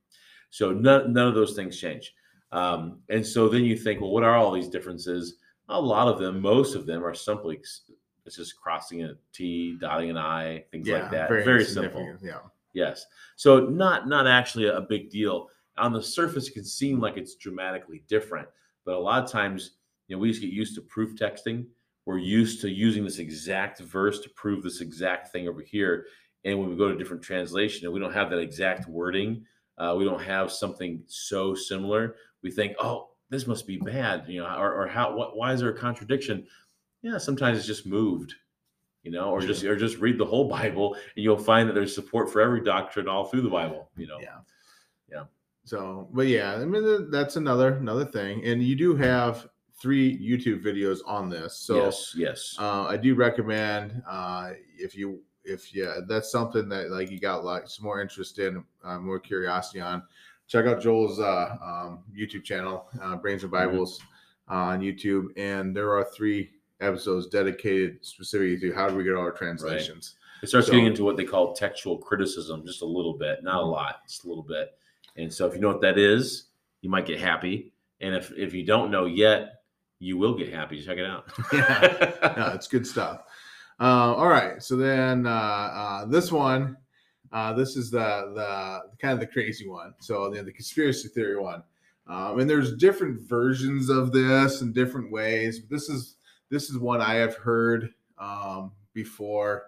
So 0.54 0.72
none, 0.72 1.14
none 1.14 1.28
of 1.28 1.34
those 1.34 1.56
things 1.56 1.80
change. 1.80 2.14
Um, 2.52 3.00
and 3.10 3.26
so 3.26 3.50
then 3.50 3.64
you 3.64 3.76
think, 3.76 4.02
well, 4.02 4.12
what 4.12 4.22
are 4.22 4.36
all 4.36 4.52
these 4.52 4.70
differences? 4.70 5.38
A 5.70 5.82
lot 5.82 6.08
of 6.08 6.20
them, 6.20 6.40
most 6.40 6.76
of 6.76 6.86
them, 6.86 7.04
are 7.04 7.16
simply 7.16 7.60
it's 8.24 8.36
just 8.36 8.56
crossing 8.62 9.02
a 9.04 9.16
T, 9.34 9.78
dotting 9.82 10.12
an 10.12 10.18
I, 10.18 10.64
things 10.70 10.88
like 10.88 11.10
that. 11.10 11.28
Very, 11.28 11.66
simple. 11.66 12.08
Yeah. 12.22 12.38
Yes. 12.74 13.08
So 13.36 13.62
not 13.62 14.08
not 14.08 14.28
actually 14.28 14.68
a 14.68 14.82
big 14.82 15.10
deal. 15.10 15.50
On 15.80 15.92
the 15.92 16.04
surface, 16.04 16.48
it 16.48 16.54
can 16.54 16.66
seem 16.66 17.00
like 17.00 17.18
it's 17.18 17.34
dramatically 17.34 18.04
different, 18.08 18.48
but 18.86 18.94
a 18.94 19.00
lot 19.00 19.24
of 19.24 19.32
times, 19.32 19.72
you 20.08 20.16
know, 20.16 20.20
we 20.20 20.30
just 20.30 20.42
get 20.42 20.52
used 20.52 20.76
to 20.76 20.82
proof 20.82 21.18
texting. 21.18 21.66
We're 22.06 22.20
used 22.20 22.62
to 22.62 22.70
using 22.70 23.04
this 23.04 23.18
exact 23.18 23.80
verse 23.80 24.20
to 24.20 24.30
prove 24.30 24.62
this 24.62 24.82
exact 24.82 25.32
thing 25.32 25.48
over 25.48 25.62
here. 25.62 26.06
And 26.46 26.60
when 26.60 26.70
we 26.70 26.76
go 26.76 26.90
to 26.90 26.96
different 26.96 27.24
translation 27.24 27.88
and 27.88 27.94
we 27.94 28.00
don't 28.00 28.14
have 28.14 28.30
that 28.30 28.38
exact 28.38 28.88
wording, 28.88 29.48
uh, 29.78 29.96
we 29.98 30.06
don't 30.06 30.22
have 30.22 30.52
something 30.52 31.04
so 31.08 31.56
similar. 31.56 32.16
We 32.42 32.52
think, 32.52 32.76
oh, 32.80 33.10
this 33.30 33.48
must 33.48 33.66
be 33.66 33.78
bad, 33.78 34.26
you 34.28 34.42
know, 34.42 34.56
or, 34.56 34.84
or 34.84 34.88
how? 34.88 35.16
What? 35.16 35.36
Why 35.36 35.54
is 35.54 35.60
there 35.60 35.70
a 35.70 35.78
contradiction? 35.78 36.46
Yeah, 37.02 37.18
sometimes 37.18 37.58
it's 37.58 37.68
just 37.68 37.86
moved 37.86 38.36
you 39.04 39.12
know, 39.12 39.30
or 39.30 39.42
just 39.42 39.64
or 39.64 39.76
just 39.76 39.98
read 39.98 40.18
the 40.18 40.26
whole 40.26 40.48
Bible, 40.50 40.96
and 40.96 41.24
you'll 41.24 41.38
find 41.38 41.70
that 41.70 41.74
there's 41.74 41.94
support 41.94 42.32
for 42.32 42.42
every 42.42 42.64
doctrine 42.64 43.08
all 43.08 43.26
through 43.26 43.42
the 43.42 43.50
Bible. 43.50 43.90
You 43.96 44.08
know, 44.08 44.20
Yeah. 44.20 44.40
Yeah. 45.12 45.24
So, 45.66 46.10
but 46.12 46.28
yeah, 46.28 46.56
I 46.56 46.66
mean 46.66 47.12
that's 47.12 47.36
another 47.36 47.76
another 47.76 48.06
thing, 48.06 48.44
and 48.46 48.64
you 48.64 48.76
do 48.76 48.96
have 48.96 49.48
three 49.82 50.18
YouTube 50.18 50.64
videos 50.64 51.00
on 51.06 51.30
this. 51.30 51.58
So 51.58 51.76
yes, 51.76 52.14
yes, 52.18 52.56
uh, 52.58 52.84
I 52.84 52.98
do 52.98 53.16
recommend 53.16 54.02
uh, 54.10 54.52
if 54.78 54.96
you 54.96 55.22
if 55.46 55.74
yeah 55.76 56.00
that's 56.08 56.32
something 56.32 56.70
that 56.70 56.90
like 56.92 57.12
you 57.12 57.20
got 57.20 57.44
like 57.44 57.68
some 57.68 57.84
more 57.86 58.02
interest 58.02 58.40
in, 58.40 58.64
uh, 58.84 58.98
more 59.00 59.20
curiosity 59.20 59.82
on, 59.82 60.04
check 60.48 60.66
out 60.66 60.82
Joel's 60.82 61.20
uh, 61.20 61.56
um, 61.64 62.04
YouTube 62.18 62.44
channel, 62.44 62.88
uh, 63.02 63.16
Brains 63.18 63.44
and 63.44 63.52
Mm-hmm. 63.52 63.70
Bibles 63.72 64.00
uh, 64.50 64.54
on 64.56 64.80
YouTube, 64.82 65.28
and 65.38 65.76
there 65.76 65.92
are 65.92 66.06
three 66.16 66.52
episodes 66.82 67.28
dedicated 67.28 67.98
specifically 68.02 68.60
to 68.60 68.74
how 68.76 68.90
do 68.90 68.96
we 68.96 69.04
get 69.04 69.14
all 69.14 69.22
our 69.22 69.32
translations. 69.32 70.16
it 70.42 70.48
starts 70.50 70.68
so- 70.68 70.72
getting 70.74 70.86
into 70.88 71.04
what 71.04 71.16
they 71.18 71.24
call 71.24 71.54
textual 71.54 71.98
criticism, 71.98 72.66
just 72.66 72.82
a 72.82 72.86
little 72.86 73.14
bit, 73.14 73.44
not 73.44 73.62
a 73.62 73.66
Mhm. 73.66 73.72
lot, 73.72 74.02
just 74.08 74.26
a 74.26 74.28
little 74.28 74.44
bit. 74.44 74.78
And 75.16 75.32
so, 75.32 75.46
if 75.48 75.54
you 75.56 75.62
know 75.62 75.70
what 75.70 75.82
that 75.82 75.98
is, 75.98 76.46
you 76.82 76.90
might 76.90 77.06
get 77.06 77.20
happy. 77.20 77.72
And 78.02 78.14
if 78.16 78.32
if 78.34 78.54
you 78.54 78.66
don't 78.66 78.92
know 78.92 79.06
yet, 79.06 79.62
you 80.00 80.18
will 80.18 80.36
get 80.38 80.52
happy. 80.52 80.82
Check 80.82 80.98
it 80.98 81.06
out. 81.06 81.32
Yeah. 81.54 82.34
no, 82.38 82.48
it's 82.54 82.68
good 82.68 82.86
stuff. 82.86 83.22
Uh, 83.80 84.14
all 84.16 84.28
right, 84.28 84.62
so 84.62 84.76
then 84.76 85.26
uh, 85.26 85.30
uh, 85.30 86.06
this 86.06 86.32
one, 86.32 86.78
uh, 87.32 87.54
this 87.54 87.76
is 87.76 87.90
the 87.92 88.32
the 88.36 88.82
kind 89.02 89.14
of 89.14 89.20
the 89.20 89.28
crazy 89.28 89.68
one. 89.68 89.94
So 90.00 90.30
the, 90.30 90.44
the 90.44 90.52
conspiracy 90.52 91.08
theory 91.10 91.38
one, 91.40 91.64
um, 92.08 92.40
and 92.40 92.50
there's 92.50 92.76
different 92.78 93.22
versions 93.28 93.90
of 93.90 94.12
this 94.12 94.62
in 94.62 94.72
different 94.74 95.12
ways. 95.12 95.62
This 95.70 95.90
is 95.90 96.16
this 96.50 96.70
is 96.70 96.78
one 96.78 97.02
I 97.02 97.16
have 97.16 97.36
heard 97.36 97.94
um, 98.20 98.72
before. 98.94 99.66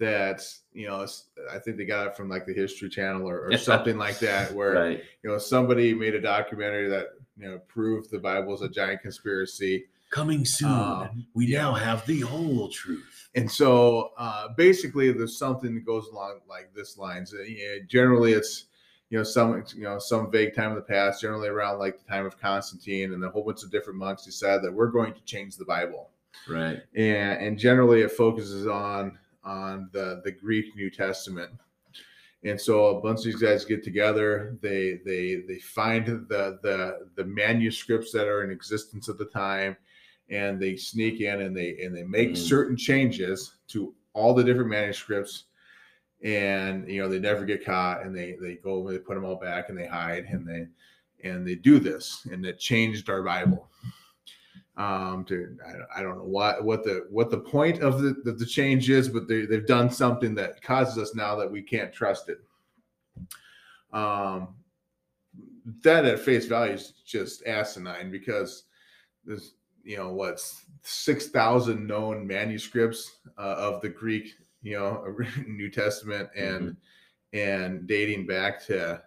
that 0.00 0.42
you 0.72 0.88
know 0.88 1.06
I 1.52 1.58
think 1.58 1.76
they 1.76 1.84
got 1.84 2.06
it 2.08 2.16
from 2.16 2.28
like 2.28 2.46
the 2.46 2.54
History 2.54 2.88
Channel 2.88 3.28
or, 3.28 3.46
or 3.50 3.56
something 3.70 3.96
like 3.98 4.18
that, 4.20 4.52
where 4.52 4.72
Right. 4.74 5.02
you 5.22 5.30
know 5.30 5.38
somebody 5.38 5.94
made 5.94 6.14
a 6.14 6.20
documentary 6.20 6.88
that 6.88 7.08
you 7.36 7.46
know 7.48 7.58
proved 7.68 8.10
the 8.10 8.18
Bible 8.18 8.54
is 8.54 8.62
a 8.62 8.68
giant 8.68 9.02
conspiracy. 9.02 9.84
Coming 10.10 10.44
soon, 10.44 10.70
Um, 10.70 11.26
we 11.34 11.46
yeah. 11.46 11.62
now 11.62 11.74
have 11.74 12.06
the 12.06 12.20
whole 12.20 12.68
truth. 12.68 13.23
And 13.36 13.50
so 13.50 14.12
uh, 14.16 14.48
basically, 14.56 15.10
there's 15.10 15.36
something 15.36 15.74
that 15.74 15.84
goes 15.84 16.06
along 16.08 16.40
like 16.48 16.72
this 16.74 16.96
lines. 16.96 17.34
Uh, 17.34 17.44
generally, 17.88 18.32
it's 18.32 18.66
you 19.10 19.18
know 19.18 19.24
some 19.24 19.64
you 19.74 19.82
know 19.82 19.98
some 19.98 20.30
vague 20.30 20.54
time 20.54 20.70
in 20.70 20.76
the 20.76 20.82
past, 20.82 21.20
generally 21.20 21.48
around 21.48 21.78
like 21.78 21.98
the 21.98 22.04
time 22.04 22.26
of 22.26 22.40
Constantine, 22.40 23.12
and 23.12 23.24
a 23.24 23.30
whole 23.30 23.44
bunch 23.44 23.62
of 23.62 23.70
different 23.70 23.98
monks 23.98 24.24
decided 24.24 24.62
that 24.62 24.72
we're 24.72 24.88
going 24.88 25.14
to 25.14 25.20
change 25.24 25.56
the 25.56 25.64
Bible. 25.64 26.10
Right. 26.48 26.82
and 26.94 27.40
and 27.40 27.58
generally 27.58 28.02
it 28.02 28.10
focuses 28.10 28.66
on 28.66 29.18
on 29.44 29.88
the 29.92 30.20
the 30.24 30.32
Greek 30.32 30.74
New 30.76 30.90
Testament. 30.90 31.50
And 32.44 32.60
so 32.60 32.98
a 32.98 33.00
bunch 33.00 33.20
of 33.20 33.24
these 33.24 33.36
guys 33.36 33.64
get 33.64 33.82
together. 33.82 34.58
They 34.60 35.00
they 35.04 35.42
they 35.48 35.58
find 35.58 36.06
the 36.28 36.58
the 36.62 37.08
the 37.14 37.24
manuscripts 37.24 38.12
that 38.12 38.26
are 38.26 38.44
in 38.44 38.50
existence 38.50 39.08
at 39.08 39.16
the 39.16 39.24
time, 39.26 39.76
and 40.30 40.60
they 40.60 40.76
sneak 40.76 41.20
in 41.20 41.42
and 41.42 41.56
they 41.56 41.76
and 41.82 41.94
they 41.94 42.02
make 42.04 42.30
Mhm. 42.30 42.36
certain 42.36 42.76
changes 42.76 43.56
to 43.68 43.94
all 44.14 44.34
the 44.34 44.44
different 44.44 44.70
manuscripts. 44.70 45.44
And 46.22 46.88
you 46.88 47.02
know 47.02 47.08
they 47.08 47.18
never 47.18 47.44
get 47.44 47.64
caught, 47.64 48.02
and 48.04 48.16
they 48.16 48.36
they 48.40 48.54
go 48.54 48.88
they 48.88 48.98
put 48.98 49.14
them 49.14 49.24
all 49.24 49.36
back 49.36 49.68
and 49.68 49.76
they 49.78 49.86
hide 49.86 50.24
and 50.24 50.46
they 50.48 50.66
and 51.22 51.46
they 51.46 51.54
do 51.54 51.78
this, 51.78 52.26
and 52.30 52.44
it 52.46 52.58
changed 52.58 53.10
our 53.10 53.22
Bible 53.22 53.68
um 54.76 55.24
to 55.24 55.56
I, 55.66 55.72
don't- 55.72 55.88
I 55.96 56.02
don't 56.02 56.18
know 56.18 56.24
what 56.24 56.64
what 56.64 56.82
the 56.82 57.06
what 57.08 57.30
the 57.30 57.38
point 57.38 57.80
of 57.80 58.00
the 58.02 58.14
the, 58.24 58.32
the 58.32 58.46
change 58.46 58.90
is 58.90 59.08
but 59.08 59.28
they, 59.28 59.46
they've 59.46 59.66
done 59.66 59.88
something 59.88 60.34
that 60.34 60.60
causes 60.62 60.98
us 60.98 61.14
now 61.14 61.36
that 61.36 61.48
we 61.50 61.62
can't 61.62 61.92
trust 61.92 62.28
it 62.28 62.40
um 63.92 64.48
that 65.82 66.04
at 66.04 66.18
face 66.18 66.46
value 66.46 66.72
is 66.72 66.94
just 67.06 67.46
asinine 67.46 68.10
because 68.10 68.64
there's 69.24 69.53
you 69.84 69.96
know 69.96 70.12
what's 70.12 70.64
6000 70.82 71.86
known 71.86 72.26
manuscripts 72.26 73.18
uh, 73.38 73.54
of 73.58 73.80
the 73.80 73.88
greek 73.88 74.34
you 74.62 74.76
know 74.76 75.14
new 75.46 75.70
testament 75.70 76.28
and 76.36 76.76
and 77.32 77.86
dating 77.86 78.26
back 78.26 78.64
to 78.64 79.00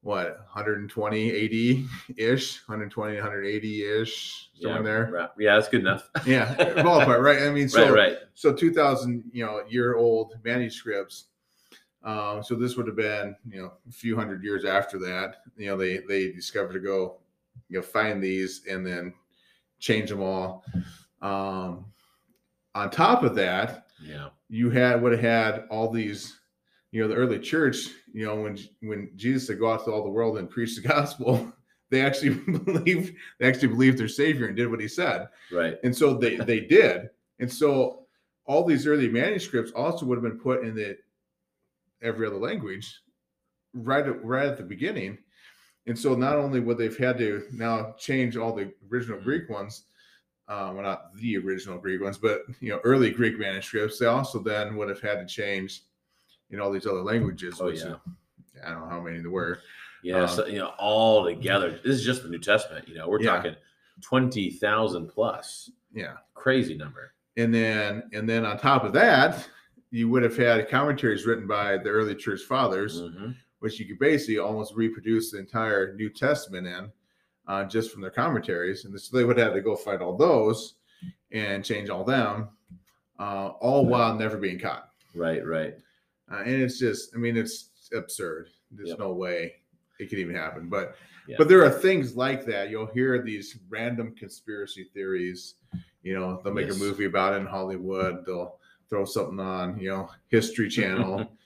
what 0.00 0.38
120 0.52 1.30
AD 1.30 2.16
ish 2.16 2.60
120 2.66 3.14
180 3.14 3.82
ish 3.82 4.50
somewhere 4.54 4.78
yeah, 4.78 4.82
there 4.82 5.10
Right. 5.12 5.30
Yeah, 5.38 5.54
that's 5.56 5.68
good 5.68 5.80
enough. 5.80 6.08
yeah 6.26 6.54
ballpark 6.82 7.20
right 7.20 7.42
i 7.42 7.50
mean 7.50 7.68
so 7.68 7.92
right, 7.92 8.10
right. 8.12 8.16
so 8.34 8.52
2000 8.52 9.24
you 9.32 9.44
know 9.44 9.62
year 9.68 9.96
old 9.96 10.34
manuscripts 10.44 11.26
um 12.04 12.42
so 12.42 12.54
this 12.54 12.76
would 12.76 12.86
have 12.86 12.96
been 12.96 13.34
you 13.50 13.60
know 13.60 13.72
a 13.88 13.92
few 13.92 14.16
hundred 14.16 14.42
years 14.44 14.64
after 14.64 14.98
that 14.98 15.36
you 15.56 15.66
know 15.66 15.76
they 15.76 15.98
they 16.08 16.30
discovered 16.30 16.72
to 16.72 16.80
go 16.80 17.18
you 17.68 17.76
know 17.76 17.82
find 17.82 18.22
these 18.22 18.62
and 18.70 18.86
then 18.86 19.12
change 19.78 20.10
them 20.10 20.20
all 20.22 20.64
um 21.22 21.84
on 22.74 22.90
top 22.90 23.22
of 23.22 23.34
that 23.34 23.86
Yeah. 24.00 24.28
you 24.48 24.70
had 24.70 25.00
would 25.02 25.12
have 25.12 25.20
had 25.20 25.64
all 25.70 25.90
these 25.90 26.38
you 26.92 27.00
know 27.02 27.08
the 27.08 27.14
early 27.14 27.38
church 27.38 27.88
you 28.12 28.24
know 28.26 28.36
when 28.36 28.58
when 28.80 29.10
jesus 29.16 29.46
said 29.46 29.58
go 29.58 29.72
out 29.72 29.84
to 29.84 29.92
all 29.92 30.02
the 30.04 30.10
world 30.10 30.38
and 30.38 30.48
preach 30.50 30.76
the 30.76 30.82
gospel 30.88 31.52
they 31.90 32.00
actually 32.02 32.30
believed 32.64 33.14
they 33.38 33.48
actually 33.48 33.68
believed 33.68 33.98
their 33.98 34.08
savior 34.08 34.46
and 34.46 34.56
did 34.56 34.70
what 34.70 34.80
he 34.80 34.88
said 34.88 35.28
Right. 35.52 35.76
and 35.84 35.94
so 35.96 36.14
they 36.14 36.36
they 36.36 36.60
did 36.60 37.10
and 37.40 37.50
so 37.52 38.06
all 38.46 38.64
these 38.64 38.86
early 38.86 39.08
manuscripts 39.08 39.72
also 39.72 40.06
would 40.06 40.16
have 40.16 40.22
been 40.22 40.38
put 40.40 40.64
in 40.64 40.74
the 40.74 40.96
every 42.00 42.26
other 42.26 42.36
language 42.38 43.00
right 43.74 44.06
at, 44.06 44.24
right 44.24 44.46
at 44.46 44.56
the 44.56 44.62
beginning 44.62 45.18
and 45.88 45.98
so 45.98 46.14
not 46.14 46.36
only 46.36 46.60
would 46.60 46.78
they've 46.78 46.96
had 46.96 47.18
to 47.18 47.42
now 47.52 47.94
change 47.98 48.36
all 48.36 48.54
the 48.54 48.72
original 48.92 49.18
greek 49.20 49.48
ones 49.50 49.84
um, 50.48 50.74
well 50.74 50.82
not 50.84 51.14
the 51.16 51.36
original 51.38 51.78
greek 51.78 52.00
ones 52.00 52.16
but 52.18 52.42
you 52.60 52.68
know 52.70 52.80
early 52.84 53.10
greek 53.10 53.38
manuscripts 53.38 53.98
they 53.98 54.06
also 54.06 54.38
then 54.40 54.76
would 54.76 54.88
have 54.88 55.00
had 55.00 55.18
to 55.18 55.26
change 55.26 55.82
in 56.50 56.60
all 56.60 56.70
these 56.70 56.86
other 56.86 57.02
languages 57.02 57.56
Oh, 57.60 57.66
which 57.66 57.80
yeah. 57.80 57.96
i 58.64 58.70
don't 58.70 58.80
know 58.80 58.88
how 58.88 59.00
many 59.00 59.18
there 59.20 59.30
were 59.30 59.58
Yeah. 60.02 60.22
Um, 60.22 60.28
so, 60.28 60.46
you 60.46 60.58
know, 60.60 60.72
all 60.78 61.24
together. 61.24 61.80
This 61.84 61.96
is 61.98 62.04
just 62.04 62.22
the 62.22 62.28
New 62.28 62.38
Testament. 62.38 62.86
You 62.86 62.94
know, 62.94 63.08
we're 63.08 63.20
Yeah. 63.20 63.34
talking 63.36 63.56
twenty 64.00 64.48
thousand 64.50 65.08
plus. 65.08 65.70
yeah 65.92 66.18
Crazy 66.34 66.76
number. 66.76 67.12
and 67.36 67.52
then 67.52 68.04
and 68.12 68.28
then 68.28 68.44
on 68.46 68.58
top 68.58 68.84
of 68.84 68.92
that 68.92 69.48
you 69.90 70.08
would 70.08 70.22
have 70.22 70.36
had 70.36 70.68
commentaries 70.68 71.26
written 71.26 71.46
by 71.48 71.76
the 71.78 71.88
early 71.90 72.14
church 72.14 72.42
fathers 72.42 73.00
Mhm. 73.02 73.34
Which 73.60 73.78
you 73.80 73.86
could 73.86 73.98
basically 73.98 74.38
almost 74.38 74.74
reproduce 74.74 75.30
the 75.30 75.38
entire 75.38 75.94
new 75.94 76.08
testament 76.08 76.66
in 76.66 76.90
uh, 77.46 77.64
just 77.64 77.90
from 77.90 78.00
their 78.02 78.10
commentaries 78.10 78.84
and 78.84 78.98
so 79.00 79.16
they 79.16 79.24
would 79.24 79.38
have 79.38 79.52
to 79.54 79.60
go 79.60 79.74
find 79.76 80.02
all 80.02 80.16
those 80.16 80.74
and 81.32 81.64
change 81.64 81.88
all 81.90 82.04
them 82.04 82.48
uh, 83.18 83.48
all 83.60 83.86
while 83.86 84.14
never 84.14 84.36
being 84.36 84.58
caught 84.58 84.90
Right. 85.14 85.44
Right. 85.46 85.74
uh, 86.30 86.42
and 86.44 86.62
it's 86.62 86.78
just 86.78 87.14
i 87.14 87.18
mean 87.18 87.36
it's 87.36 87.70
absurd 87.94 88.48
there's 88.70 88.90
Yep. 88.90 88.98
no 88.98 89.12
way 89.12 89.54
it 89.98 90.08
could 90.10 90.18
even 90.18 90.34
happen 90.36 90.68
but 90.68 90.96
Yeah. 91.26 91.36
but 91.38 91.48
there 91.48 91.64
are 91.64 91.70
things 91.70 92.16
like 92.16 92.44
that 92.46 92.70
you'll 92.70 92.86
hear 92.86 93.20
these 93.22 93.58
random 93.68 94.14
conspiracy 94.14 94.84
theories 94.94 95.54
you 96.02 96.14
know 96.14 96.40
they'll 96.44 96.52
make 96.54 96.68
Yes. 96.68 96.76
a 96.76 96.78
movie 96.78 97.06
about 97.06 97.32
it 97.34 97.38
in 97.38 97.46
hollywood 97.46 98.24
they'll 98.26 98.58
throw 98.88 99.04
something 99.04 99.40
on 99.40 99.78
you 99.80 99.88
know 99.90 100.10
history 100.28 100.68
channel 100.68 101.26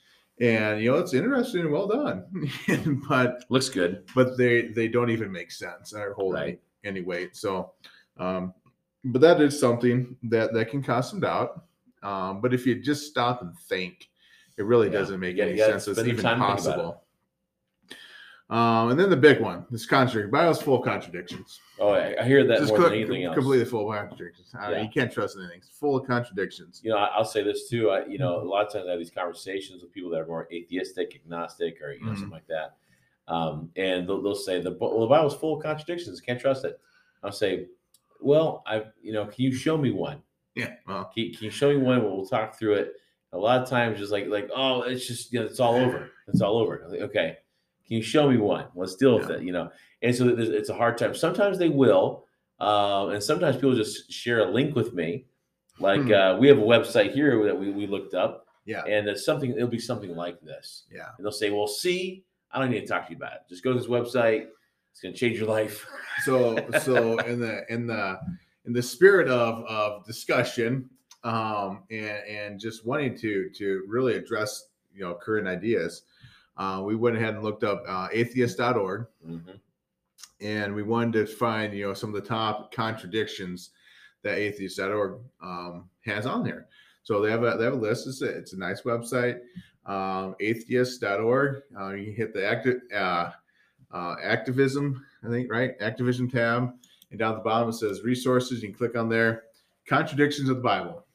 and 0.43 0.81
you 0.81 0.91
know 0.91 0.97
it's 0.97 1.13
interesting 1.13 1.61
and 1.61 1.71
well 1.71 1.87
done 1.87 2.25
but 3.09 3.43
Looks 3.49 3.69
good. 3.69 4.03
but 4.15 4.37
they 4.37 4.67
they 4.69 4.87
don't 4.87 5.09
even 5.09 5.31
make 5.31 5.51
sense 5.51 5.93
or 5.93 6.13
hold 6.13 6.35
any, 6.35 6.45
Right. 6.45 6.61
any 6.83 7.01
weight 7.01 7.35
so 7.35 7.71
um 8.17 8.53
but 9.05 9.21
that 9.21 9.41
is 9.41 9.59
something 9.59 10.15
that 10.23 10.53
that 10.53 10.69
can 10.69 10.83
cause 10.83 11.09
some 11.09 11.19
doubt 11.21 11.63
um 12.03 12.41
but 12.41 12.53
if 12.53 12.65
you 12.65 12.75
just 12.81 13.07
stop 13.09 13.41
and 13.41 13.57
think 13.69 14.09
it 14.57 14.65
really 14.65 14.87
Yeah. 14.87 14.99
doesn't 14.99 15.19
make 15.19 15.37
gotta- 15.37 15.51
any 15.51 15.59
sense 15.59 15.87
it's 15.87 15.99
even 15.99 16.17
time 16.17 16.39
to 16.39 16.45
think 16.45 16.59
about 16.59 16.59
it. 16.59 16.63
possible 16.63 17.02
um 18.53 18.91
and 18.91 18.99
then 18.99 19.09
the 19.09 19.17
big 19.17 19.39
one 19.41 19.65
this 19.71 19.85
contradiction 19.85 20.29
bible's 20.31 20.61
full 20.61 20.75
of 20.77 20.83
contradictions 20.83 21.59
Oh, 21.79 21.89
I, 21.89 22.15
I 22.21 22.23
hear 22.23 22.43
that 22.45 22.59
Just 22.59 22.69
more 22.69 22.77
co- 22.77 22.83
than 22.85 22.93
anything 22.93 23.23
else. 23.23 23.33
completely 23.35 23.65
full 23.65 23.91
of 23.91 23.97
contradictions 23.97 24.53
Uh, 24.55 24.69
Yeah. 24.71 24.81
you 24.83 24.89
can't 24.93 25.11
trust 25.11 25.37
anything 25.37 25.57
it's 25.57 25.69
full 25.69 25.97
of 25.97 26.05
contradictions 26.07 26.79
you 26.83 26.91
know, 26.91 26.97
I- 26.97 27.11
I'll 27.15 27.25
say 27.25 27.41
this 27.43 27.67
too. 27.69 27.89
I, 27.89 27.99
you 27.99 28.03
Mm-hmm. 28.05 28.23
know, 28.23 28.41
a 28.41 28.43
lot 28.53 28.67
of 28.67 28.71
times 28.73 28.85
I 28.87 28.91
have 28.91 28.99
these 28.99 29.09
conversations 29.09 29.81
with 29.81 29.91
people 29.91 30.09
that 30.11 30.19
are 30.21 30.27
more 30.27 30.47
atheistic, 30.53 31.15
agnostic, 31.15 31.81
or 31.81 31.91
you 31.93 32.01
know, 32.05 32.11
Mhm. 32.11 32.15
something 32.15 32.29
like 32.29 32.47
that. 32.47 32.75
Um, 33.27 33.71
and 33.75 34.07
they'll, 34.07 34.21
they'll 34.21 34.35
say 34.35 34.61
the 34.61 34.71
well, 34.79 34.99
the 34.99 35.07
Bible's 35.07 35.33
full 35.35 35.57
of 35.57 35.63
contradictions. 35.63 36.19
Can't 36.21 36.39
trust 36.39 36.63
it. 36.65 36.79
I'll 37.23 37.31
say, 37.31 37.67
well, 38.19 38.61
I, 38.67 38.83
you 39.01 39.13
know, 39.13 39.25
can 39.25 39.43
you 39.45 39.53
show 39.53 39.77
me 39.77 39.91
one? 39.91 40.21
yeah 40.55 40.73
well 40.87 41.05
Can, 41.15 41.33
can 41.33 41.45
you 41.45 41.49
show 41.49 41.69
me 41.69 41.77
one? 41.77 42.03
We'll, 42.03 42.17
we'll 42.17 42.27
talk 42.27 42.59
through 42.59 42.73
it. 42.75 42.93
A 43.31 43.37
lot 43.37 43.61
of 43.63 43.67
times, 43.69 43.97
just 43.97 44.11
like 44.11 44.27
like, 44.27 44.49
oh, 44.55 44.81
it's 44.83 45.07
just 45.07 45.31
you 45.33 45.39
know, 45.39 45.45
it's 45.47 45.59
all 45.59 45.75
over. 45.75 46.11
It's 46.27 46.41
all 46.41 46.57
over. 46.57 46.85
Like, 46.89 47.01
okay, 47.01 47.37
can 47.87 47.97
you 47.97 48.01
show 48.03 48.29
me 48.29 48.37
one? 48.37 48.65
Let's 48.75 48.95
deal 48.95 49.19
with 49.19 49.29
Yeah. 49.29 49.35
it. 49.37 49.43
You 49.43 49.51
know, 49.51 49.71
and 50.01 50.15
so 50.15 50.27
it's 50.29 50.69
a 50.69 50.73
hard 50.73 50.97
time. 50.97 51.13
Sometimes 51.15 51.57
they 51.57 51.69
will, 51.69 52.25
um, 52.59 53.09
and 53.11 53.21
sometimes 53.23 53.55
people 53.57 53.75
just 53.75 54.11
share 54.11 54.39
a 54.47 54.51
link 54.51 54.75
with 54.75 54.93
me. 54.93 55.25
Like 55.79 56.01
Hmm. 56.03 56.13
uh, 56.13 56.37
we 56.37 56.47
have 56.47 56.59
a 56.59 56.61
website 56.61 57.11
here 57.13 57.43
that 57.45 57.57
we, 57.57 57.71
we 57.71 57.87
looked 57.87 58.13
up, 58.13 58.47
yeah 58.65 58.83
and 58.85 59.07
it's 59.07 59.25
something. 59.25 59.51
It'll 59.51 59.67
be 59.67 59.79
something 59.79 60.15
like 60.15 60.39
this, 60.41 60.83
yeah 60.91 61.09
and 61.17 61.25
they'll 61.25 61.31
say, 61.31 61.49
"Well, 61.49 61.67
see, 61.67 62.23
I 62.51 62.59
don't 62.59 62.69
need 62.69 62.81
to 62.81 62.87
talk 62.87 63.05
to 63.07 63.11
you 63.11 63.17
about 63.17 63.33
it. 63.33 63.41
Just 63.49 63.63
go 63.63 63.73
to 63.73 63.79
this 63.79 63.87
website. 63.87 64.47
It's 64.91 65.01
going 65.01 65.13
to 65.13 65.19
change 65.19 65.39
your 65.39 65.47
life." 65.47 65.85
so 66.23 66.55
so 66.83 67.17
in 67.31 67.39
the 67.39 67.65
in 67.73 67.87
the 67.87 68.19
in 68.65 68.71
the 68.73 68.81
spirit 68.83 69.27
of 69.27 69.65
of 69.65 70.05
discussion 70.05 70.87
um 71.23 71.83
and 71.89 72.23
and 72.27 72.59
just 72.59 72.85
wanting 72.85 73.17
to 73.17 73.49
to 73.49 73.83
really 73.87 74.15
address 74.15 74.69
you 74.93 75.01
know 75.01 75.15
current 75.15 75.47
ideas 75.47 76.03
uh 76.57 76.81
we 76.85 76.95
went 76.95 77.15
ahead 77.15 77.33
and 77.35 77.43
looked 77.43 77.63
up 77.63 77.83
uh, 77.87 78.07
atheist.org 78.11 79.07
Mhm. 79.27 79.59
and 80.41 80.73
we 80.75 80.83
wanted 80.83 81.13
to 81.27 81.33
find 81.33 81.73
you 81.73 81.87
know 81.87 81.93
some 81.93 82.13
of 82.13 82.21
the 82.21 82.27
top 82.27 82.73
contradictions 82.73 83.71
that 84.23 84.37
atheist.org 84.37 85.19
um, 85.41 85.89
has 86.05 86.25
on 86.25 86.43
there. 86.43 86.67
So 87.03 87.21
they 87.21 87.29
have 87.29 87.43
a 87.43 87.57
they 87.57 87.65
have 87.65 87.73
a 87.73 87.77
list. 87.77 88.07
It's 88.07 88.21
a, 88.21 88.29
it's 88.29 88.53
a 88.53 88.57
nice 88.57 88.83
website. 88.83 89.39
Um, 89.85 90.35
atheist.org 90.39 91.61
uh, 91.77 91.89
you 91.89 92.05
can 92.05 92.15
hit 92.15 92.33
the 92.33 92.45
active 92.47 92.81
uh, 92.95 93.31
uh, 93.91 94.15
activism 94.23 95.05
i 95.25 95.29
think 95.29 95.51
right? 95.51 95.71
Activism 95.81 96.29
tab. 96.29 96.73
And 97.11 97.19
down 97.19 97.33
at 97.33 97.37
the 97.39 97.43
bottom 97.43 97.69
it 97.69 97.73
says 97.73 98.01
resources. 98.03 98.61
You 98.63 98.69
can 98.69 98.77
click 98.77 98.95
on 98.97 99.09
there. 99.09 99.43
Contradictions 99.87 100.49
of 100.49 100.55
the 100.57 100.61
bible. 100.63 101.05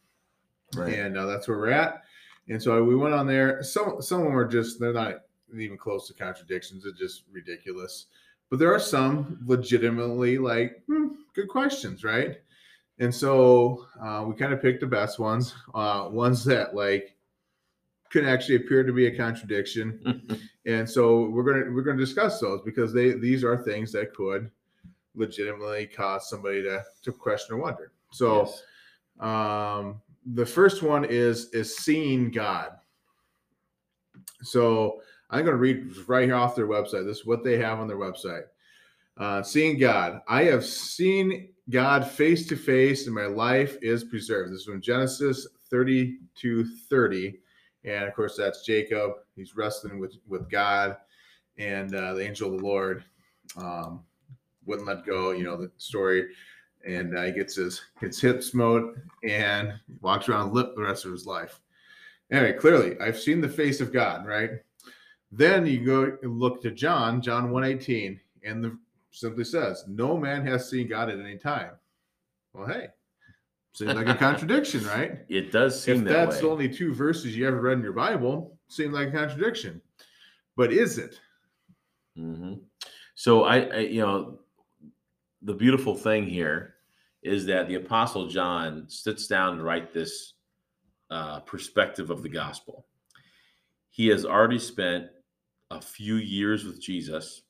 And 0.76 1.16
uh, 1.16 1.24
that's 1.26 1.48
where 1.48 1.58
we're 1.58 1.70
at. 1.70 2.02
And 2.50 2.62
so 2.62 2.84
we 2.84 2.94
went 2.94 3.14
on 3.14 3.26
there. 3.26 3.62
Some 3.62 4.02
some 4.02 4.20
of 4.20 4.26
them 4.26 4.36
are 4.36 4.46
just 4.46 4.78
they're 4.78 4.92
not 4.92 5.22
even 5.56 5.78
close 5.78 6.06
to 6.08 6.14
contradictions. 6.14 6.84
They're 6.84 6.92
just 6.92 7.24
ridiculous. 7.30 8.06
But 8.50 8.58
there 8.58 8.72
are 8.72 8.80
some 8.80 9.38
legitimately 9.46 10.38
like 10.38 10.82
hmm, 10.86 11.08
good 11.34 11.48
questions, 11.48 12.04
right? 12.04 12.38
And 12.98 13.14
so 13.14 13.86
uh, 14.02 14.24
we 14.26 14.34
kind 14.34 14.52
of 14.52 14.60
picked 14.60 14.80
the 14.80 14.86
best 14.86 15.18
ones, 15.18 15.54
uh, 15.74 16.08
ones 16.10 16.44
that 16.46 16.74
like 16.74 17.14
can 18.10 18.24
actually 18.24 18.56
appear 18.56 18.82
to 18.82 18.92
be 18.92 19.06
a 19.06 19.16
contradiction. 19.16 20.40
and 20.66 20.88
so 20.88 21.26
we're 21.28 21.44
gonna 21.44 21.72
we're 21.72 21.82
gonna 21.82 21.98
discuss 21.98 22.40
those 22.40 22.60
because 22.64 22.92
they 22.92 23.12
these 23.12 23.44
are 23.44 23.56
things 23.56 23.92
that 23.92 24.14
could 24.14 24.50
legitimately 25.14 25.86
cause 25.86 26.28
somebody 26.28 26.62
to 26.62 26.82
to 27.02 27.12
question 27.12 27.56
or 27.56 27.58
wonder. 27.58 27.92
So 28.12 28.46
Yes. 28.46 28.62
um 29.20 30.00
the 30.34 30.46
first 30.46 30.82
one 30.82 31.04
is 31.04 31.50
is 31.50 31.76
seeing 31.76 32.30
God. 32.30 32.70
So 34.42 35.00
I'm 35.30 35.44
going 35.44 35.56
to 35.56 35.60
read 35.60 36.08
right 36.08 36.24
here 36.24 36.34
off 36.34 36.56
their 36.56 36.66
website. 36.66 37.04
This 37.04 37.18
is 37.18 37.26
what 37.26 37.44
they 37.44 37.58
have 37.58 37.78
on 37.78 37.88
their 37.88 37.98
website. 37.98 38.44
Uh, 39.16 39.42
seeing 39.42 39.78
God. 39.78 40.20
I 40.28 40.44
have 40.44 40.64
seen 40.64 41.50
God 41.70 42.08
face 42.08 42.46
to 42.46 42.56
face, 42.56 43.06
and 43.06 43.14
my 43.14 43.26
life 43.26 43.76
is 43.82 44.04
preserved. 44.04 44.52
This 44.52 44.60
is 44.60 44.64
from 44.64 44.80
Genesis 44.80 45.46
32 45.70 46.64
30. 46.64 47.38
And 47.84 48.04
of 48.04 48.14
course, 48.14 48.36
that's 48.36 48.64
Jacob. 48.64 49.12
He's 49.36 49.56
wrestling 49.56 49.98
with, 49.98 50.16
with 50.26 50.48
God, 50.48 50.96
and 51.58 51.94
uh, 51.94 52.14
the 52.14 52.26
angel 52.26 52.54
of 52.54 52.60
the 52.60 52.66
Lord 52.66 53.04
um, 53.56 54.04
wouldn't 54.66 54.86
let 54.86 55.04
go. 55.04 55.32
You 55.32 55.44
know 55.44 55.56
the 55.56 55.70
story. 55.78 56.28
And 56.86 57.18
uh, 57.18 57.24
he 57.24 57.32
gets 57.32 57.56
his, 57.56 57.82
his 58.00 58.20
hips 58.20 58.46
smote 58.46 58.96
and 59.24 59.74
walks 60.00 60.28
around 60.28 60.54
limp 60.54 60.74
the 60.76 60.82
rest 60.82 61.04
of 61.04 61.12
his 61.12 61.26
life. 61.26 61.60
Anyway, 62.30 62.52
clearly, 62.52 62.98
I've 63.00 63.18
seen 63.18 63.40
the 63.40 63.48
face 63.48 63.80
of 63.80 63.92
God, 63.92 64.26
right? 64.26 64.50
Then 65.30 65.66
you 65.66 65.84
go 65.84 66.16
and 66.22 66.38
look 66.38 66.62
to 66.62 66.70
John, 66.70 67.20
John 67.20 67.50
118, 67.50 68.18
and 68.44 68.64
the 68.64 68.78
simply 69.10 69.44
says, 69.44 69.84
No 69.86 70.16
man 70.16 70.46
has 70.46 70.68
seen 70.70 70.88
God 70.88 71.10
at 71.10 71.18
any 71.18 71.36
time. 71.36 71.72
Well, 72.54 72.66
hey, 72.66 72.88
seems 73.72 73.94
like 73.94 74.08
a 74.08 74.14
contradiction, 74.18 74.84
right? 74.86 75.18
It 75.28 75.52
does 75.52 75.80
seem 75.82 75.98
If 75.98 76.04
that 76.04 76.30
that's 76.30 76.42
way. 76.42 76.48
only 76.48 76.68
two 76.68 76.94
verses 76.94 77.36
you 77.36 77.46
ever 77.46 77.60
read 77.60 77.78
in 77.78 77.84
your 77.84 77.92
Bible, 77.92 78.56
seems 78.68 78.94
like 78.94 79.08
a 79.08 79.12
contradiction. 79.12 79.80
But 80.56 80.72
is 80.72 80.98
it? 80.98 81.20
hmm 82.16 82.54
So 83.14 83.44
I, 83.44 83.60
I, 83.60 83.78
you 83.80 84.00
know, 84.00 84.40
the 85.42 85.54
beautiful 85.54 85.94
thing 85.94 86.26
here 86.26 86.74
is 87.22 87.46
that 87.46 87.68
the 87.68 87.74
Apostle 87.76 88.28
John 88.28 88.86
sits 88.88 89.26
down 89.26 89.56
to 89.58 89.62
write 89.62 89.92
this 89.92 90.34
uh, 91.10 91.40
perspective 91.40 92.10
of 92.10 92.22
the 92.22 92.28
gospel. 92.28 92.86
He 93.90 94.08
has 94.08 94.24
already 94.24 94.58
spent 94.58 95.06
a 95.70 95.80
few 95.80 96.16
years 96.16 96.64
with 96.64 96.80
Jesus. 96.80 97.42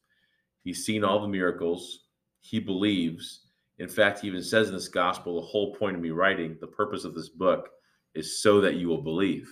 He's 0.65 0.85
seen 0.85 1.05
all 1.05 1.21
the 1.21 1.29
miracles. 1.29 2.07
He 2.41 2.59
believes. 2.59 3.41
In 3.79 3.89
fact, 3.89 4.21
he 4.21 4.27
even 4.27 4.43
says 4.43 4.69
in 4.69 4.75
this 4.75 4.89
gospel, 4.89 5.41
the 5.41 5.47
whole 5.47 5.75
point 5.75 5.97
of 5.97 6.03
me 6.03 6.11
writing, 6.11 6.57
the 6.61 6.67
purpose 6.67 7.05
of 7.05 7.15
this 7.15 7.29
book 7.29 7.69
is 8.15 8.43
so 8.43 8.61
that 8.61 8.77
you 8.77 8.89
will 8.89 9.03
believe. 9.03 9.49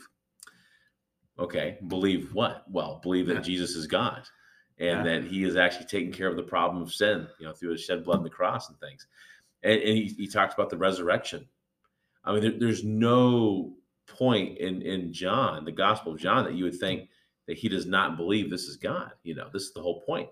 Okay, 1.38 1.78
believe 1.86 2.34
what? 2.34 2.64
Well, 2.70 2.98
believe 3.02 3.26
that 3.28 3.44
Jesus 3.44 3.76
is 3.76 3.86
God 3.86 4.26
and 4.78 5.04
Yeah. 5.06 5.20
that 5.20 5.24
he 5.24 5.44
is 5.44 5.56
actually 5.56 5.86
taking 5.86 6.12
care 6.12 6.28
of 6.28 6.36
the 6.36 6.42
problem 6.42 6.82
of 6.82 6.92
sin, 6.92 7.28
you 7.38 7.46
know, 7.46 7.52
through 7.52 7.72
his 7.72 7.82
shed 7.84 8.04
blood 8.04 8.18
on 8.18 8.24
the 8.24 8.30
cross 8.30 8.68
and 8.68 8.78
things. 8.80 9.06
And, 9.62 9.80
and 9.80 9.96
he, 9.96 10.06
he 10.06 10.26
talks 10.26 10.54
about 10.54 10.70
the 10.70 10.76
resurrection. 10.78 11.46
I 12.24 12.32
mean, 12.32 12.40
there, 12.42 12.58
there's 12.58 12.84
no 12.84 13.76
point 14.06 14.58
in 14.58 14.82
in 14.82 15.12
John, 15.12 15.64
the 15.64 15.72
Gospel 15.72 16.12
of 16.12 16.18
John, 16.18 16.44
that 16.44 16.54
you 16.54 16.64
would 16.64 16.78
think 16.78 17.08
that 17.46 17.58
he 17.58 17.68
does 17.68 17.86
not 17.86 18.16
believe 18.16 18.50
this 18.50 18.64
is 18.64 18.76
God. 18.76 19.12
You 19.22 19.34
know, 19.34 19.48
this 19.52 19.62
is 19.64 19.72
the 19.72 19.82
whole 19.82 20.00
point. 20.02 20.28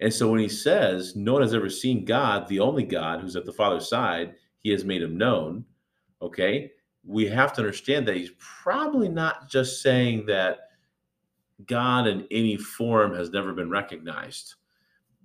And 0.00 0.12
so 0.12 0.30
when 0.30 0.40
he 0.40 0.48
says, 0.48 1.16
"No 1.16 1.34
one 1.34 1.42
has 1.42 1.54
ever 1.54 1.68
seen 1.68 2.04
God, 2.04 2.48
the 2.48 2.60
only 2.60 2.84
God 2.84 3.20
who's 3.20 3.36
at 3.36 3.44
the 3.44 3.52
Father's 3.52 3.88
side, 3.88 4.34
He 4.60 4.70
has 4.70 4.84
made 4.84 5.02
him 5.02 5.18
known," 5.18 5.64
okay, 6.22 6.72
we 7.04 7.26
have 7.26 7.52
to 7.54 7.60
understand 7.60 8.06
that 8.06 8.16
he's 8.16 8.32
probably 8.38 9.08
not 9.08 9.48
just 9.48 9.82
saying 9.82 10.26
that 10.26 10.58
God 11.66 12.06
in 12.06 12.26
any 12.30 12.56
form 12.56 13.14
has 13.14 13.30
never 13.30 13.52
been 13.52 13.70
recognized. 13.70 14.54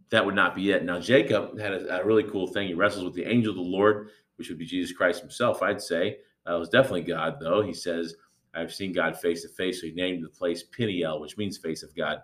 That 0.10 0.26
would 0.26 0.36
not 0.36 0.56
be 0.56 0.72
it. 0.72 0.84
Now, 0.84 1.00
Jacob 1.00 1.60
had 1.60 1.74
a, 1.74 2.02
a 2.02 2.06
really 2.06 2.24
cool 2.24 2.48
thing. 2.48 2.68
He 2.68 2.74
wrestles 2.74 3.04
with 3.04 3.14
the 3.14 3.26
angel 3.26 3.52
of 3.52 3.58
the 3.58 3.64
Lord, 3.64 4.10
which 4.38 4.50
would 4.50 4.58
be 4.58 4.66
Jesus 4.66 4.96
Christ 4.96 5.22
himself, 5.22 5.62
I'd 5.62 5.82
say. 5.82 6.20
It 6.48 6.60
was 6.60 6.70
definitely 6.70 7.04
God, 7.04 7.38
though. 7.40 7.62
He 7.62 7.74
says, 7.74 8.16
I've 8.54 8.74
seen 8.74 8.94
God 8.94 9.20
face 9.20 9.42
to 9.42 9.50
face. 9.50 9.82
So 9.82 9.88
he 9.88 9.94
named 9.94 10.24
the 10.24 10.30
place 10.30 10.64
Peniel, 10.64 11.20
which 11.20 11.38
means 11.38 11.58
face 11.58 11.84
of 11.84 11.96
God. 11.96 12.20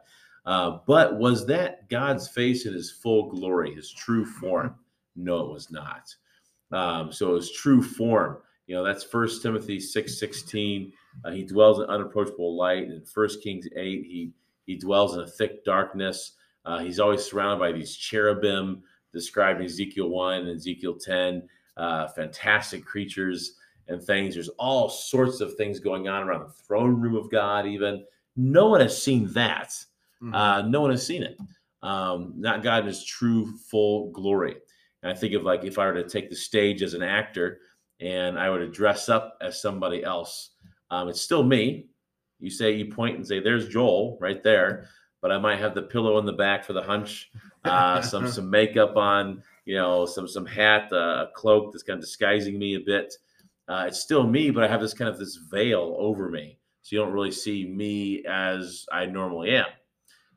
Uh, 0.46 0.80
but 0.88 1.18
was 1.18 1.46
that 1.48 1.90
God's 1.90 2.28
face 2.28 2.66
in 2.66 2.74
his 2.74 2.92
full 2.92 3.30
glory, 3.30 3.74
his 3.76 3.92
true 3.92 4.26
form? 4.26 4.76
No, 5.16 5.40
it 5.42 5.52
was 5.52 5.70
not. 5.70 6.16
Um, 6.72 7.12
so 7.12 7.36
his 7.36 7.52
true 7.52 7.82
form, 7.82 8.38
you 8.68 8.76
know, 8.76 8.84
that's 8.84 9.04
First 9.04 9.42
Timothy 9.42 9.80
six 9.80 10.20
sixteen. 10.20 10.94
Uh, 11.26 11.32
he 11.32 11.44
dwells 11.44 11.80
in 11.80 11.86
unapproachable 11.86 12.56
light. 12.56 12.84
In 12.84 13.04
First 13.04 13.44
Kings 13.44 13.68
eight, 13.76 14.06
he 14.06 14.32
he 14.66 14.78
dwells 14.78 15.16
in 15.16 15.22
a 15.22 15.28
thick 15.28 15.66
darkness. 15.66 16.34
Uh, 16.64 16.80
he's 16.80 17.00
always 17.00 17.26
surrounded 17.26 17.60
by 17.60 17.72
these 17.72 17.96
cherubim, 17.96 18.84
described 19.12 19.60
in 19.60 19.66
Ezekiel 19.66 20.10
one 20.10 20.42
and 20.42 20.56
Ezekiel 20.56 20.96
ten. 20.96 21.48
Uh, 21.76 22.08
fantastic 22.10 22.86
creatures 22.86 23.56
and 23.90 24.02
things. 24.02 24.34
There's 24.36 24.50
all 24.50 24.90
sorts 24.90 25.42
of 25.42 25.56
things 25.56 25.80
going 25.80 26.08
on 26.08 26.28
around 26.28 26.42
the 26.42 26.54
throne 26.54 27.00
room 27.00 27.16
of 27.16 27.30
God. 27.30 27.66
Even 27.66 28.06
no 28.36 28.68
one 28.68 28.82
has 28.82 29.02
seen 29.02 29.32
that. 29.34 29.74
Mhm. 30.22 30.36
Uh, 30.36 30.62
no 30.68 30.82
one 30.82 30.92
has 30.92 31.06
seen 31.06 31.24
it. 31.24 31.38
Um, 31.82 32.34
not 32.38 32.62
God 32.64 32.82
in 32.82 32.88
his 32.88 33.04
true 33.04 33.56
full 33.70 34.12
glory. 34.12 34.56
And 35.02 35.12
I 35.12 35.16
think 35.16 35.34
of 35.34 35.44
like 35.44 35.64
if 35.64 35.80
I 35.80 35.86
were 35.86 35.94
to 35.94 36.08
take 36.08 36.30
the 36.30 36.36
stage 36.36 36.82
as 36.84 36.94
an 36.94 37.02
actor 37.04 37.60
and 38.02 38.38
I 38.38 38.50
were 38.50 38.60
to 38.60 38.68
dress 38.68 39.10
up 39.10 39.38
as 39.42 39.62
somebody 39.62 40.04
else, 40.04 40.52
um, 40.92 41.08
it's 41.10 41.22
still 41.22 41.44
me. 41.44 41.88
You 42.40 42.50
say 42.50 42.72
you 42.72 42.86
point 42.94 43.16
and 43.16 43.26
say, 43.28 43.40
"There's 43.40 43.68
Joel 43.68 44.18
right 44.20 44.42
there," 44.44 44.88
but 45.22 45.32
I 45.32 45.38
might 45.38 45.60
have 45.60 45.74
the 45.76 45.84
pillow 45.84 46.18
in 46.20 46.26
the 46.26 46.34
back 46.34 46.64
for 46.64 46.74
the 46.74 46.82
hunch, 46.82 47.32
uh, 47.66 48.02
some 48.02 48.28
some 48.28 48.50
makeup 48.50 48.96
on, 48.98 49.42
you 49.66 49.76
know, 49.76 50.06
some 50.06 50.28
some 50.28 50.46
hat, 50.46 50.92
uh, 50.92 51.28
a 51.28 51.32
cloak 51.34 51.72
that's 51.72 51.84
kind 51.84 51.98
of 51.98 52.02
disguising 52.06 52.58
me 52.60 52.76
a 52.76 52.80
bit. 52.80 53.14
Uh, 53.70 53.86
it's 53.88 54.00
still 54.00 54.26
me, 54.26 54.50
but 54.50 54.64
I 54.64 54.68
have 54.68 54.82
this 54.82 54.96
kind 54.96 55.10
of 55.10 55.20
this 55.20 55.36
veil 55.36 55.96
over 56.00 56.30
me, 56.30 56.58
so 56.82 56.96
you 56.96 57.02
don't 57.02 57.14
really 57.14 57.32
see 57.32 57.68
me 57.68 58.26
as 58.28 58.86
I 58.92 59.06
normally 59.06 59.52
am. 59.52 59.68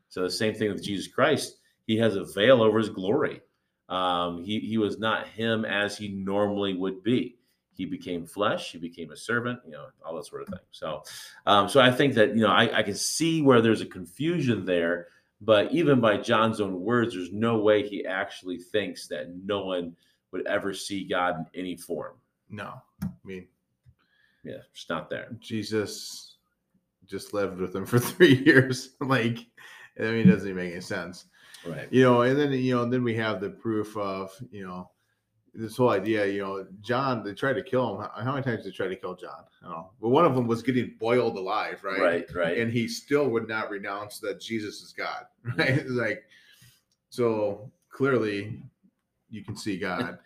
So 0.09 0.21
the 0.21 0.29
same 0.29 0.53
thing 0.53 0.71
with 0.71 0.83
Jesus 0.83 1.07
Christ. 1.07 1.57
He 1.87 1.97
has 1.97 2.15
a 2.15 2.23
veil 2.23 2.61
over 2.61 2.77
his 2.77 2.89
glory. 2.89 3.41
Um, 3.89 4.43
he, 4.43 4.59
he 4.59 4.77
was 4.77 4.99
not 4.99 5.27
him 5.27 5.65
as 5.65 5.97
he 5.97 6.09
normally 6.09 6.75
would 6.75 7.01
be. 7.01 7.37
He 7.75 7.85
became 7.85 8.27
flesh. 8.27 8.71
He 8.71 8.77
became 8.77 9.11
a 9.11 9.17
servant. 9.17 9.59
You 9.65 9.71
know, 9.71 9.87
all 10.05 10.15
that 10.15 10.27
sort 10.27 10.43
of 10.43 10.49
thing. 10.49 10.59
So, 10.69 11.01
um, 11.47 11.67
so 11.67 11.81
I 11.81 11.91
think 11.91 12.13
that 12.13 12.35
you 12.35 12.43
know 12.43 12.51
I, 12.51 12.77
I 12.77 12.83
can 12.83 12.93
see 12.93 13.41
where 13.41 13.61
there's 13.61 13.81
a 13.81 13.87
confusion 13.87 14.63
there. 14.63 15.07
But 15.41 15.71
even 15.71 15.99
by 15.99 16.17
John's 16.17 16.61
own 16.61 16.79
words, 16.79 17.15
there's 17.15 17.33
no 17.33 17.57
way 17.57 17.85
he 17.85 18.05
actually 18.05 18.59
thinks 18.59 19.07
that 19.07 19.35
no 19.43 19.65
one 19.65 19.95
would 20.31 20.45
ever 20.47 20.73
see 20.73 21.03
God 21.03 21.47
in 21.53 21.59
any 21.59 21.75
form. 21.75 22.13
No, 22.53 22.73
I 23.03 23.07
mean 23.25 23.47
Yeah, 24.43 24.57
it's 24.71 24.85
not 24.89 25.09
there. 25.09 25.27
Jesus 25.39 26.35
just 27.05 27.33
lived 27.33 27.59
with 27.59 27.75
him 27.75 27.85
for 27.91 27.99
three 27.99 28.35
years. 28.45 28.91
like, 29.01 29.39
I 29.99 30.03
mean, 30.03 30.27
it 30.27 30.31
doesn't 30.31 30.49
even 30.49 30.63
make 30.63 30.71
any 30.71 30.81
sense. 30.81 31.25
Right. 31.65 31.87
you 31.91 32.03
know 32.03 32.23
and 32.23 32.37
then 32.37 32.51
you 32.51 32.75
know 32.75 32.83
then 32.85 33.05
we 33.05 33.15
have 33.15 33.39
the 33.39 33.49
proof 33.49 33.95
of 33.95 34.31
you 34.51 34.67
know 34.67 34.89
this 35.53 35.77
whole 35.77 35.91
idea 35.91 36.25
you 36.25 36.41
know 36.41 36.67
john 36.81 37.23
they 37.23 37.33
tried 37.33 37.53
to 37.53 37.63
kill 37.63 38.01
him 38.01 38.09
how, 38.17 38.33
many 38.33 38.43
times 38.43 38.63
did 38.63 38.73
they 38.73 38.75
try 38.75 38.87
to 38.89 38.97
kill 38.97 39.15
john 39.15 39.45
know 39.61 39.91
but 40.01 40.09
one 40.09 40.25
of 40.25 40.35
them 40.35 40.45
was 40.45 40.61
getting 40.61 40.93
boiled 40.99 41.37
alive 41.37 41.81
right 41.81 42.01
Right. 42.01 42.35
Right. 42.35 42.57
and 42.57 42.69
he 42.69 42.85
still 42.89 43.29
would 43.29 43.47
not 43.47 43.69
renounce 43.69 44.19
that 44.19 44.41
jesus 44.41 44.81
is 44.81 44.91
god 44.91 45.23
right 45.57 45.87
like 45.87 46.23
so 47.09 47.71
clearly 47.89 48.59
you 49.29 49.45
can 49.45 49.55
see 49.55 49.77
god 49.77 50.17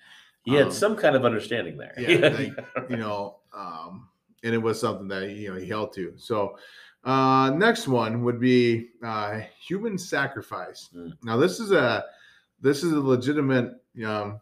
he 0.47 0.53
had 0.55 0.67
um, 0.67 0.71
some 0.71 0.95
kind 0.95 1.15
of 1.15 1.25
understanding 1.25 1.77
there. 1.77 1.93
yeah, 1.97 2.29
like, 2.29 2.65
you 2.89 2.97
know 2.97 3.37
um 3.53 4.07
and 4.43 4.53
it 4.53 4.57
was 4.57 4.79
something 4.79 5.07
that 5.07 5.29
you 5.31 5.49
know 5.53 5.59
he 5.59 5.67
held 5.67 5.91
to 5.93 6.13
so 6.17 6.57
uh 7.03 7.49
next 7.55 7.87
one 7.87 8.23
would 8.23 8.39
be 8.39 8.89
uh 9.03 9.41
human 9.67 9.97
sacrifice 9.97 10.89
Mm. 10.95 11.13
now 11.23 11.37
this 11.37 11.59
is 11.59 11.71
a 11.71 12.05
this 12.61 12.83
is 12.83 12.91
a 12.93 12.99
legitimate 12.99 13.73
um 14.05 14.39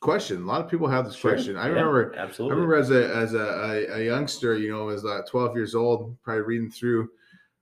question 0.00 0.42
a 0.42 0.46
lot 0.46 0.62
of 0.64 0.70
people 0.70 0.88
have 0.88 1.04
this 1.04 1.14
Sure. 1.16 1.32
question 1.32 1.56
i 1.56 1.64
Yeah, 1.66 1.74
remember 1.74 2.14
i 2.16 2.22
remember 2.48 2.76
as 2.76 2.90
a 2.90 3.14
as 3.14 3.34
a, 3.34 3.38
a, 3.90 3.98
a 4.00 4.04
youngster 4.04 4.56
you 4.56 4.70
know 4.70 4.84
was 4.86 5.04
uh, 5.04 5.22
12 5.28 5.54
years 5.56 5.74
old 5.74 6.16
probably 6.22 6.42
reading 6.42 6.70
through 6.70 7.10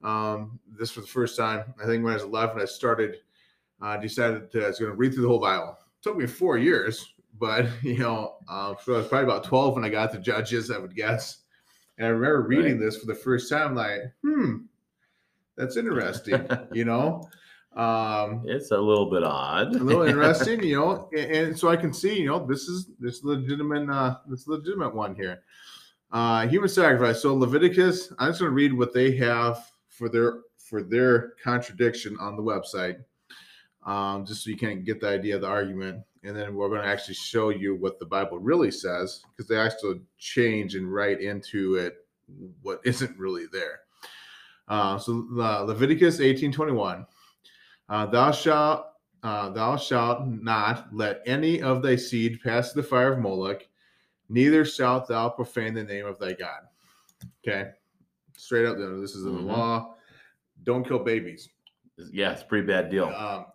um 0.05 0.61
this 0.79 0.91
for 0.93 1.01
the 1.01 1.07
first 1.09 1.37
time 1.37 1.75
i 1.83 1.87
think 1.87 2.05
when 2.05 2.13
i 2.13 2.17
was 2.17 2.23
11 2.25 2.61
i 2.61 2.65
started 2.65 3.17
uh 3.83 3.97
decided 3.97 4.51
to, 4.53 4.65
i 4.65 4.69
was 4.69 4.79
going 4.79 4.91
to 4.93 4.97
read 4.97 5.13
through 5.13 5.23
the 5.23 5.29
whole 5.29 5.41
bible 5.41 5.77
It 5.99 6.03
took 6.03 6.17
me 6.17 6.27
four 6.27 6.59
years 6.59 7.15
but 7.39 7.67
you 7.83 7.99
know, 7.99 8.37
um, 8.49 8.77
so 8.83 8.95
I 8.95 8.99
was 8.99 9.09
probably 9.09 9.25
about 9.25 9.45
twelve 9.45 9.75
when 9.75 9.85
I 9.85 9.89
got 9.89 10.13
to 10.13 10.19
Judges, 10.19 10.71
I 10.71 10.79
would 10.79 10.95
guess. 10.95 11.39
And 11.99 12.07
I 12.07 12.11
remember 12.11 12.43
reading 12.43 12.73
Right. 12.79 12.81
this 12.85 12.97
for 12.99 13.07
the 13.07 13.15
first 13.15 13.51
time, 13.51 13.75
like, 13.75 14.01
hmm, 14.23 14.59
that's 15.57 15.77
interesting. 15.77 16.47
you 16.73 16.85
know, 16.85 17.29
um, 17.75 18.43
It's 18.47 18.71
a 18.71 18.79
little 18.79 19.11
bit 19.11 19.25
odd. 19.25 19.75
a 19.75 19.79
little 19.83 20.03
interesting. 20.09 20.63
You 20.63 20.77
know, 20.77 21.09
and, 21.17 21.31
and 21.33 21.59
so 21.59 21.69
I 21.69 21.77
can 21.77 21.93
see, 21.93 22.21
you 22.21 22.27
know, 22.27 22.47
this 22.47 22.69
is 22.69 22.91
this 23.01 23.25
legitimate, 23.25 23.91
uh, 23.91 24.19
this 24.29 24.47
legitimate 24.47 24.95
one 24.95 25.15
here. 25.17 25.43
Uh, 26.13 26.47
human 26.47 26.69
sacrifice. 26.69 27.21
So 27.21 27.35
Leviticus. 27.35 28.13
I'm 28.19 28.31
just 28.31 28.41
going 28.41 28.51
to 28.51 28.55
read 28.55 28.73
what 28.73 28.95
they 28.95 29.17
have 29.17 29.67
for 29.89 30.09
their 30.09 30.39
for 30.57 30.83
their 30.83 31.33
contradiction 31.43 32.17
on 32.21 32.37
the 32.37 32.43
website, 32.43 32.99
um, 33.89 34.27
just 34.27 34.45
so 34.45 34.51
you 34.51 34.57
can 34.57 34.85
get 34.85 35.01
the 35.01 35.09
idea 35.09 35.35
of 35.37 35.41
the 35.41 35.49
argument, 35.49 36.05
and 36.23 36.37
then 36.37 36.55
we're 36.55 36.69
going 36.69 36.83
to 36.83 36.87
actually 36.87 37.15
show 37.15 37.49
you 37.49 37.75
what 37.75 37.99
the 37.99 38.05
Bible 38.05 38.39
really 38.39 38.71
says 38.71 39.23
because 39.35 39.49
they 39.49 39.57
actually 39.57 40.01
change 40.19 40.75
and 40.75 40.93
write 40.93 41.23
into 41.23 41.77
it 41.77 42.07
what 42.63 42.81
isn't 42.85 43.19
really 43.19 43.47
there. 43.51 43.81
Uh, 44.69 44.99
so 44.99 45.27
uh, 45.39 45.63
Leviticus 45.63 46.19
18:21, 46.19 47.07
uh, 47.89 48.07
thou 48.07 48.31
shalt 48.31 48.89
uh, 49.23 49.49
thou 49.49 49.75
shalt 49.77 50.27
not 50.27 50.95
let 50.95 51.23
any 51.25 51.63
of 51.63 51.83
thy 51.83 51.97
seed 51.97 52.41
pass 52.45 52.73
the 52.75 52.83
fire 52.83 53.15
of 53.15 53.19
Moloch, 53.19 53.67
neither 54.29 54.67
shalt 54.67 55.09
thou 55.09 55.31
profane 55.31 55.73
the 55.73 55.83
name 55.83 56.05
of 56.05 56.19
thy 56.19 56.35
God. 56.35 56.61
Okay, 57.43 57.71
straight 58.37 58.67
up, 58.67 58.77
this 58.77 59.15
is 59.15 59.25
in 59.25 59.33
the 59.35 59.41
Mhm. 59.41 59.47
law. 59.47 59.95
Don't 60.65 60.87
kill 60.87 60.99
babies. 60.99 61.49
Yeah, 62.13 62.33
it's 62.33 62.43
a 62.43 62.45
pretty 62.45 62.67
bad 62.67 62.91
deal. 62.91 63.07
Um, 63.07 63.47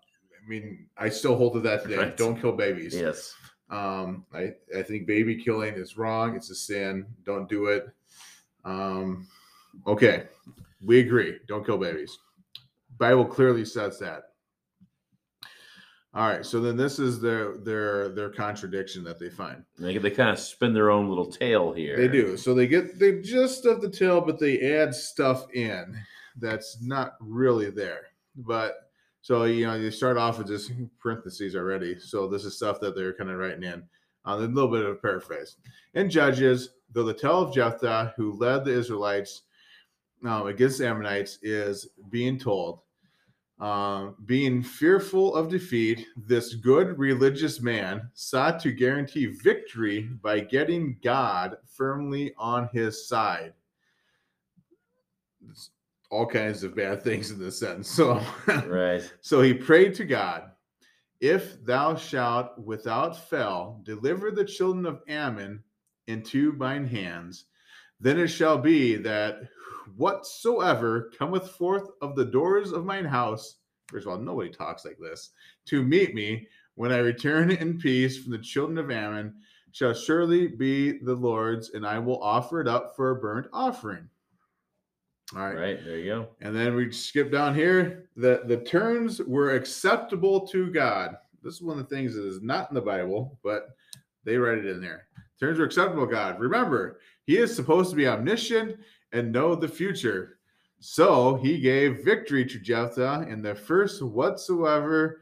I 0.44 0.50
mean, 0.50 0.88
I 0.98 1.10
still 1.10 1.36
hold 1.36 1.54
to 1.54 1.60
that 1.62 1.84
today. 1.84 1.98
Right. 1.98 2.18
Don't 2.18 2.40
kill 2.40 2.52
babies. 2.52 2.96
yes. 2.96 3.34
Um, 3.70 4.26
I, 4.34 4.54
I 4.78 4.84
think 4.84 5.08
baby 5.08 5.42
killing 5.42 5.74
is 5.74 5.98
wrong. 5.98 6.36
It's 6.36 6.50
a 6.52 6.56
sin. 6.56 7.06
Don't 7.26 7.50
do 7.50 7.68
it. 7.68 7.88
Um, 8.66 9.28
okay, 9.88 10.26
we 10.86 11.00
agree. 11.00 11.40
Don't 11.48 11.66
kill 11.66 11.78
babies. 11.78 12.18
Bible 12.98 13.26
clearly 13.26 13.66
says 13.66 13.98
that. 14.00 14.26
All 16.16 16.28
right, 16.28 16.46
so 16.46 16.60
then 16.62 16.78
this 16.78 17.00
is 17.00 17.20
their 17.20 17.58
their 17.58 18.10
their 18.10 18.30
contradiction 18.30 19.04
that 19.06 19.18
they 19.18 19.30
find. 19.30 19.64
They, 19.80 19.98
they 19.98 20.12
kind 20.12 20.30
of 20.30 20.38
spin 20.38 20.72
their 20.72 20.92
own 20.92 21.10
little 21.10 21.26
tale 21.26 21.74
here. 21.74 21.98
They 21.98 22.08
do. 22.08 22.38
So 22.38 22.54
they 22.54 22.68
get 22.68 23.00
the 23.00 23.20
gist 23.24 23.66
of 23.66 23.82
the 23.82 23.90
tale, 23.90 24.22
but 24.22 24.38
they 24.40 24.76
add 24.78 24.94
stuff 24.94 25.52
in 25.56 25.98
that's 26.40 26.80
not 26.82 27.16
really 27.20 27.72
there. 27.72 28.02
But 28.36 28.92
so 29.24 29.46
you 29.46 29.66
know, 29.66 29.76
you 29.76 29.90
start 29.90 30.18
off 30.18 30.38
with 30.38 30.48
just 30.48 30.72
parentheses 31.00 31.56
already. 31.56 31.98
So 31.98 32.28
this 32.28 32.44
is 32.44 32.58
stuff 32.58 32.82
that 32.82 32.94
they're 32.94 33.14
kind 33.14 33.32
of 33.32 33.38
writing 33.38 33.64
in. 33.64 33.82
Uh, 34.26 34.36
a 34.36 34.40
little 34.40 34.70
bit 34.70 34.86
of 34.86 34.92
a 34.92 34.96
paraphrase. 34.96 35.56
In 35.96 36.10
Judges, 36.10 36.70
though 36.92 37.04
the 37.04 37.14
tale 37.14 37.42
of 37.42 37.54
Jephthah, 37.54 38.14
who 38.16 38.34
led 38.34 38.64
the 38.64 38.72
Israelites 38.72 39.44
um, 40.26 40.48
against 40.48 40.78
the 40.78 40.88
Ammonites, 40.88 41.40
is 41.42 41.88
being 42.10 42.38
told, 42.38 42.82
um, 43.60 44.16
being 44.26 44.62
fearful 44.62 45.36
of 45.36 45.50
defeat, 45.50 46.06
this 46.18 46.56
good 46.56 46.98
religious 46.98 47.62
man 47.62 48.10
sought 48.14 48.60
to 48.62 48.72
guarantee 48.72 49.28
victory 49.28 50.02
by 50.22 50.42
getting 50.42 50.98
God 51.02 51.58
firmly 51.66 52.34
on 52.38 52.70
his 52.74 53.08
side. 53.08 53.54
All 56.14 56.28
kinds 56.28 56.64
of 56.64 56.76
bad 56.76 57.02
things 57.02 57.32
in 57.32 57.40
this 57.40 57.58
sentence. 57.60 57.90
So, 57.90 58.22
Right. 58.68 59.02
so 59.22 59.42
he 59.42 59.52
prayed 59.52 59.96
to 59.96 60.06
God, 60.06 60.52
If 61.20 61.66
thou 61.66 61.96
shalt 61.96 62.60
without 62.60 63.18
fail 63.30 63.82
deliver 63.84 64.30
the 64.30 64.46
children 64.46 64.86
of 64.86 65.02
Ammon 65.08 65.64
into 66.06 66.52
mine 66.52 66.86
hands, 66.86 67.46
then 68.00 68.20
it 68.20 68.28
shall 68.28 68.60
be 68.60 68.96
that 68.98 69.40
whatsoever 69.98 71.12
cometh 71.18 71.50
forth 71.52 71.90
of 72.02 72.16
the 72.16 72.26
doors 72.26 72.72
of 72.74 72.86
mine 72.86 73.06
house, 73.06 73.56
first 73.88 74.06
of 74.06 74.12
all, 74.12 74.20
nobody 74.20 74.52
talks 74.52 74.86
like 74.86 75.00
this, 75.00 75.32
to 75.66 75.82
meet 75.82 76.14
me 76.14 76.48
when 76.76 76.92
I 76.92 76.98
return 76.98 77.50
in 77.50 77.80
peace 77.80 78.22
from 78.22 78.32
the 78.34 78.38
children 78.38 78.78
of 78.78 78.92
Ammon, 78.92 79.34
shall 79.72 79.96
surely 79.96 80.48
be 80.48 81.00
the 81.00 81.16
Lord's, 81.16 81.72
and 81.72 81.88
I 81.88 81.98
will 81.98 82.22
offer 82.22 82.62
it 82.62 82.68
up 82.68 82.96
for 82.96 83.10
a 83.10 83.16
burnt 83.16 83.48
offering. 83.52 84.08
All 85.36 85.42
right. 85.42 85.56
Right. 85.56 85.84
There 85.84 85.98
you 85.98 86.06
go. 86.06 86.28
And 86.42 86.56
then 86.56 86.76
we 86.76 86.92
skip 86.92 87.32
down 87.32 87.56
here. 87.56 88.10
The 88.16 88.42
the 88.46 88.58
terms 88.58 89.22
were 89.22 89.56
acceptable 89.56 90.48
to 90.48 90.72
God. 90.72 91.16
This 91.42 91.56
is 91.56 91.62
one 91.62 91.80
of 91.80 91.90
the 91.90 91.96
things 91.96 92.16
that 92.16 92.26
is 92.26 92.42
not 92.42 92.70
in 92.70 92.76
the 92.76 92.82
Bible, 92.82 93.40
but 93.44 93.70
they 94.24 94.38
write 94.38 94.60
it 94.60 94.68
in 94.68 94.80
there. 94.80 95.08
Terms 95.40 95.60
were 95.60 95.66
acceptable 95.66 96.06
to 96.06 96.12
God. 96.12 96.40
Remember, 96.40 97.00
he 97.26 97.38
is 97.38 97.56
supposed 97.56 97.90
to 97.90 97.96
be 97.96 98.08
omniscient 98.08 98.78
and 99.12 99.32
know 99.32 99.56
the 99.56 99.68
future. 99.68 100.38
So 100.80 101.36
he 101.36 101.60
gave 101.60 102.04
victory 102.04 102.46
to 102.46 102.60
Jephthah, 102.60 103.26
and 103.28 103.44
the 103.44 103.56
first 103.56 104.02
whatsoever 104.02 105.22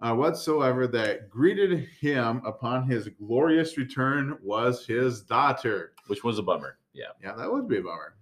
uh, 0.00 0.14
whatsoever 0.14 0.86
that 0.86 1.28
greeted 1.28 1.88
him 2.00 2.40
upon 2.46 2.88
his 2.88 3.08
glorious 3.08 3.76
return 3.76 4.38
was 4.42 4.86
his 4.86 5.22
daughter. 5.22 5.92
Which 6.06 6.22
was 6.22 6.38
a 6.38 6.42
bummer. 6.42 6.78
Yeah. 6.92 7.06
Yeah, 7.22 7.34
that 7.34 7.50
would 7.50 7.68
be 7.68 7.78
a 7.78 7.82
bummer. 7.82 8.14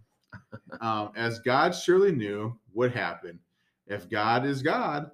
Um, 0.81 1.11
as 1.16 1.38
God 1.40 1.75
surely 1.75 2.12
knew 2.12 2.59
would 2.73 2.92
happen. 2.92 3.38
If 3.87 4.09
God 4.11 4.45
is 4.45 4.62
God, 4.62 5.11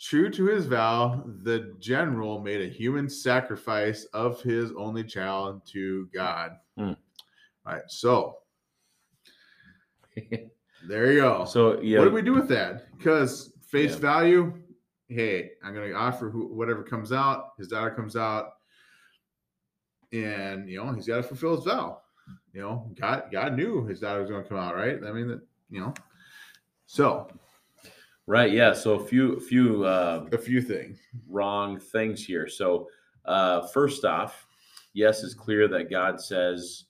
true 0.00 0.30
to 0.30 0.46
his 0.46 0.66
vow, 0.66 1.24
the 1.42 1.74
general 1.80 2.40
made 2.40 2.60
a 2.60 2.68
human 2.72 3.08
sacrifice 3.08 4.04
of 4.12 4.40
his 4.42 4.72
only 4.72 5.02
child 5.04 5.62
to 5.72 6.08
God. 6.14 6.52
Hmm. 6.76 6.92
All 7.64 7.72
right, 7.72 7.82
so 7.88 8.38
there 10.86 11.12
you 11.12 11.20
go. 11.20 11.44
so 11.48 11.80
yeah. 11.80 11.98
what 11.98 12.04
do 12.04 12.12
we 12.12 12.22
do 12.22 12.34
with 12.34 12.48
that? 12.48 12.96
Because 12.96 13.52
face 13.66 13.94
Yeah. 13.94 13.98
value, 13.98 14.54
hey, 15.08 15.50
I'm 15.64 15.74
going 15.74 15.90
to 15.90 15.96
offer 15.96 16.30
who, 16.30 16.46
whatever 16.54 16.82
comes 16.82 17.12
out. 17.12 17.52
His 17.58 17.68
daughter 17.68 17.90
comes 17.90 18.16
out, 18.16 18.50
and 20.12 20.68
you 20.68 20.82
know 20.82 20.92
he's 20.92 21.06
got 21.06 21.16
to 21.16 21.22
fulfill 21.22 21.56
his 21.56 21.64
vow. 21.64 22.00
You 22.52 22.62
know, 22.62 22.90
God, 22.98 23.24
God 23.30 23.54
knew 23.54 23.84
his 23.84 24.00
daughter 24.00 24.20
was 24.20 24.30
going 24.30 24.42
to 24.42 24.48
come 24.48 24.58
out, 24.58 24.74
right? 24.74 24.98
I 25.06 25.12
mean, 25.12 25.28
that 25.28 25.40
you 25.70 25.80
know. 25.80 25.94
So 26.86 27.28
Right. 28.26 28.52
Yeah. 28.52 28.72
So 28.72 28.94
a 28.94 29.04
few 29.04 29.34
a 29.34 29.40
few 29.40 29.84
uh, 29.84 30.26
a 30.32 30.38
few 30.38 30.60
things. 30.60 30.98
wrong 31.28 31.78
things 31.78 32.24
here. 32.24 32.48
So 32.48 32.88
uh, 33.24 33.66
first 33.68 34.04
off, 34.04 34.46
yes, 34.94 35.22
it's 35.22 35.34
clear 35.34 35.68
that 35.68 35.90
God 35.90 36.20
says 36.20 36.84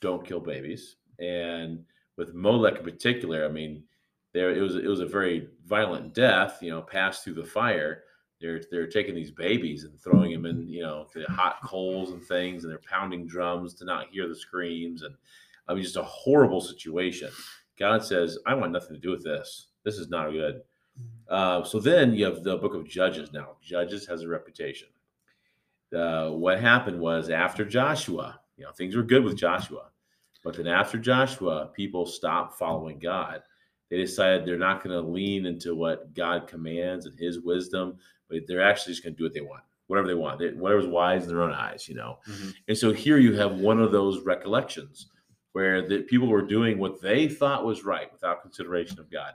don't 0.00 0.26
kill 0.26 0.40
babies, 0.40 0.96
and 1.20 1.84
with 2.16 2.34
Molech 2.34 2.78
in 2.78 2.84
particular, 2.84 3.44
I 3.44 3.48
mean, 3.48 3.84
there 4.32 4.50
it 4.50 4.60
was 4.60 4.74
it 4.74 4.86
was 4.86 5.00
a 5.00 5.06
very 5.06 5.48
violent 5.66 6.14
death. 6.14 6.58
You 6.60 6.72
know, 6.72 6.82
passed 6.82 7.22
through 7.22 7.34
the 7.34 7.44
fire. 7.44 8.02
They're 8.40 8.62
they're 8.70 8.86
taking 8.86 9.14
these 9.14 9.30
babies 9.30 9.84
and 9.84 10.00
throwing 10.00 10.32
them 10.32 10.46
in 10.46 10.68
you 10.68 10.82
know 10.82 11.06
to 11.12 11.24
hot 11.24 11.58
coals 11.62 12.10
and 12.10 12.22
things, 12.22 12.64
and 12.64 12.70
they're 12.70 12.80
pounding 12.88 13.26
drums 13.26 13.74
to 13.74 13.84
not 13.84 14.08
hear 14.10 14.28
the 14.28 14.36
screams, 14.36 15.02
and 15.02 15.14
I 15.68 15.74
mean 15.74 15.82
just 15.82 15.96
a 15.96 16.02
horrible 16.02 16.60
situation. 16.60 17.30
God 17.78 18.04
says, 18.04 18.38
I 18.46 18.54
want 18.54 18.72
nothing 18.72 18.94
to 18.94 19.00
do 19.00 19.10
with 19.10 19.24
this. 19.24 19.68
This 19.84 19.96
is 19.96 20.10
not 20.10 20.30
good. 20.32 20.60
Uh, 21.28 21.64
so 21.64 21.80
then 21.80 22.12
you 22.12 22.26
have 22.26 22.42
the 22.42 22.58
book 22.58 22.74
of 22.74 22.86
Judges 22.86 23.32
now. 23.32 23.56
Judges 23.62 24.06
has 24.06 24.22
a 24.22 24.28
reputation. 24.28 24.88
Uh, 25.96 26.30
what 26.30 26.60
happened 26.60 27.00
was 27.00 27.30
after 27.30 27.64
Joshua, 27.64 28.38
you 28.56 28.64
know, 28.64 28.72
things 28.72 28.94
were 28.94 29.02
good 29.02 29.24
with 29.24 29.36
Joshua, 29.36 29.90
but 30.44 30.56
then 30.56 30.66
after 30.66 30.98
Joshua, 30.98 31.70
people 31.74 32.06
stopped 32.06 32.58
following 32.58 32.98
God. 32.98 33.42
They 33.90 33.96
decided 33.96 34.44
they're 34.44 34.56
not 34.56 34.84
going 34.84 34.94
to 34.94 35.10
lean 35.10 35.46
into 35.46 35.74
what 35.74 36.14
God 36.14 36.46
commands 36.46 37.06
and 37.06 37.18
His 37.18 37.40
wisdom, 37.40 37.98
but 38.30 38.40
they're 38.46 38.62
actually 38.62 38.92
just 38.92 39.04
going 39.04 39.14
to 39.14 39.18
do 39.18 39.24
what 39.24 39.34
they 39.34 39.40
want, 39.40 39.62
whatever 39.88 40.08
they 40.08 40.14
want, 40.14 40.38
they, 40.38 40.48
whatever's 40.50 40.86
wise 40.86 41.24
in 41.24 41.28
their 41.28 41.42
own 41.42 41.52
eyes, 41.52 41.88
you 41.88 41.94
know. 41.94 42.18
And 42.68 42.78
so 42.78 42.92
here 42.92 43.18
you 43.18 43.34
have 43.34 43.52
one 43.58 43.80
of 43.80 43.92
those 43.92 44.22
recollections 44.24 45.08
where 45.52 45.86
the 45.86 46.02
people 46.02 46.28
were 46.28 46.42
doing 46.42 46.78
what 46.78 47.00
they 47.02 47.28
thought 47.28 47.64
was 47.64 47.84
right 47.84 48.10
without 48.12 48.42
consideration 48.42 49.00
of 49.00 49.10
God. 49.10 49.32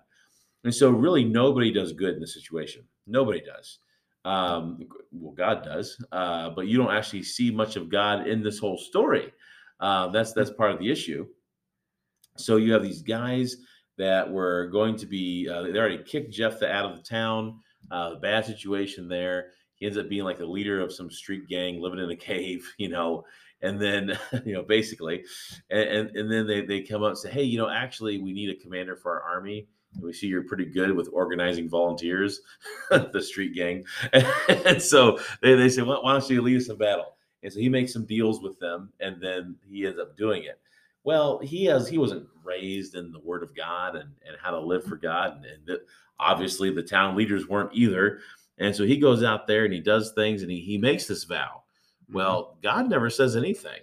And 0.63 0.73
so 0.73 0.89
really 0.89 1.23
nobody 1.23 1.71
does 1.71 1.93
good 1.93 2.15
in 2.15 2.21
this 2.21 2.33
situation. 2.33 2.83
Nobody 3.05 3.41
does. 3.41 3.79
Um, 4.23 4.87
well, 5.11 5.33
God 5.33 5.63
does, 5.63 6.03
uh, 6.11 6.49
but 6.49 6.67
you 6.67 6.77
don't 6.77 6.93
actually 6.93 7.21
see 7.21 7.51
much 7.51 7.75
of 7.75 7.89
God 7.89 8.27
in 8.27 8.41
this 8.41 8.57
whole 8.57 8.77
story. 8.77 9.31
Uh, 9.79 10.07
that's 10.07 10.33
that's 10.33 10.49
part 10.49 10.71
of 10.71 10.79
the 10.79 10.89
issue. 10.89 11.27
So 12.37 12.57
you 12.57 12.73
have 12.73 12.81
these 12.81 13.03
guys 13.03 13.57
that 13.97 14.29
were 14.29 14.67
going 14.67 14.95
to 14.97 15.05
be. 15.05 15.47
Uh, 15.47 15.61
they 15.63 15.77
already 15.77 16.03
kicked 16.03 16.33
Jephthah 16.33 16.71
out 16.71 16.85
of 16.85 16.97
the 16.97 17.03
town. 17.03 17.59
Uh, 17.91 18.15
bad 18.15 18.45
situation 18.45 19.07
there. 19.07 19.51
He 19.75 19.85
ends 19.85 19.97
up 19.97 20.09
being 20.09 20.23
like 20.23 20.37
the 20.37 20.45
leader 20.45 20.81
of 20.81 20.93
some 20.93 21.11
street 21.11 21.47
gang 21.47 21.81
living 21.81 21.99
in 21.99 22.09
a 22.09 22.15
cave, 22.31 22.67
you 22.77 22.89
know. 22.89 23.25
And 23.61 23.79
then, 23.79 24.17
you 24.45 24.53
know, 24.53 24.63
basically, 24.63 25.23
and, 25.69 25.89
and, 25.89 26.17
and 26.17 26.31
then 26.31 26.47
they, 26.47 26.61
they 26.61 26.81
come 26.81 27.03
up 27.03 27.09
and 27.09 27.17
say, 27.17 27.31
hey, 27.31 27.43
you 27.43 27.57
know, 27.57 27.69
actually, 27.69 28.17
we 28.19 28.33
need 28.33 28.49
a 28.49 28.61
commander 28.61 28.95
for 28.95 29.21
our 29.21 29.35
army. 29.35 29.67
We 30.01 30.11
see 30.11 30.27
you're 30.27 30.43
pretty 30.43 30.65
good 30.65 30.91
with 30.91 31.09
organizing 31.13 31.69
volunteers, 31.69 32.41
the 32.89 33.21
street 33.21 33.55
gang. 33.55 33.85
And, 34.65 34.81
so 34.81 35.19
they, 35.41 35.55
they 35.55 35.69
say, 35.69 35.83
well, 35.83 36.03
why 36.03 36.11
don't 36.11 36.29
you 36.29 36.41
lead 36.41 36.57
us 36.57 36.67
in 36.67 36.77
battle? 36.77 37.15
And 37.43 37.53
so 37.53 37.59
he 37.59 37.69
makes 37.69 37.93
some 37.93 38.05
deals 38.05 38.41
with 38.41 38.59
them, 38.59 38.89
and 38.99 39.21
then 39.21 39.55
he 39.69 39.85
ends 39.85 39.99
up 39.99 40.17
doing 40.17 40.43
it. 40.43 40.59
Well, 41.05 41.39
he 41.39 41.63
has 41.65 41.87
he 41.87 41.97
wasn't 41.97 42.27
raised 42.43 42.95
in 42.95 43.11
the 43.11 43.19
Word 43.19 43.43
of 43.43 43.55
God 43.55 43.95
and, 43.95 44.09
and 44.27 44.35
how 44.41 44.51
to 44.51 44.59
live 44.59 44.83
for 44.83 44.97
God, 44.97 45.37
and, 45.37 45.45
and 45.45 45.65
that 45.67 45.85
obviously 46.19 46.69
the 46.71 46.83
town 46.83 47.15
leaders 47.15 47.47
weren't 47.47 47.69
either. 47.73 48.19
And 48.57 48.75
so 48.75 48.83
he 48.85 48.97
goes 48.97 49.23
out 49.23 49.47
there 49.47 49.65
and 49.65 49.73
he 49.73 49.79
does 49.79 50.11
things, 50.13 50.41
and 50.41 50.51
he 50.51 50.59
he 50.59 50.77
makes 50.77 51.05
this 51.07 51.23
vow. 51.23 51.63
Well, 52.11 52.57
God 52.61 52.89
never 52.89 53.09
says 53.09 53.35
anything. 53.35 53.79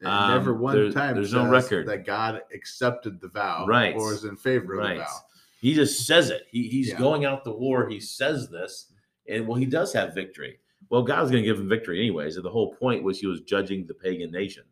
And 0.00 0.08
Um, 0.08 0.30
never 0.30 0.54
one 0.54 0.74
there- 0.74 0.90
time 0.92 1.14
there's 1.14 1.32
no 1.32 1.48
record. 1.48 1.86
that 1.88 2.04
God 2.04 2.42
accepted 2.52 3.20
the 3.20 3.28
vow 3.28 3.64
Right. 3.66 3.94
or 3.94 4.08
was 4.10 4.24
in 4.24 4.36
favor 4.36 4.74
of 4.74 4.78
Right. 4.80 4.94
the 4.98 5.04
vow. 5.04 5.20
He 5.60 5.72
just 5.74 6.06
says 6.06 6.30
it. 6.30 6.46
He, 6.50 6.68
he's 6.68 6.90
Yeah. 6.90 6.98
going 6.98 7.24
out 7.24 7.44
to 7.44 7.52
war. 7.52 7.88
He 7.88 8.00
says 8.00 8.50
this, 8.50 8.92
and 9.28 9.46
well, 9.48 9.56
he 9.56 9.66
does 9.66 9.92
have 9.94 10.14
victory. 10.14 10.58
Well, 10.90 11.02
God's 11.02 11.30
going 11.30 11.42
to 11.42 11.46
give 11.48 11.58
him 11.58 11.68
victory 11.68 12.00
anyways. 12.00 12.36
And 12.36 12.44
the 12.44 12.50
whole 12.50 12.74
point 12.74 13.02
was 13.02 13.18
he 13.18 13.26
was 13.26 13.40
judging 13.40 13.86
the 13.86 13.94
pagan 13.94 14.30
nation, 14.30 14.64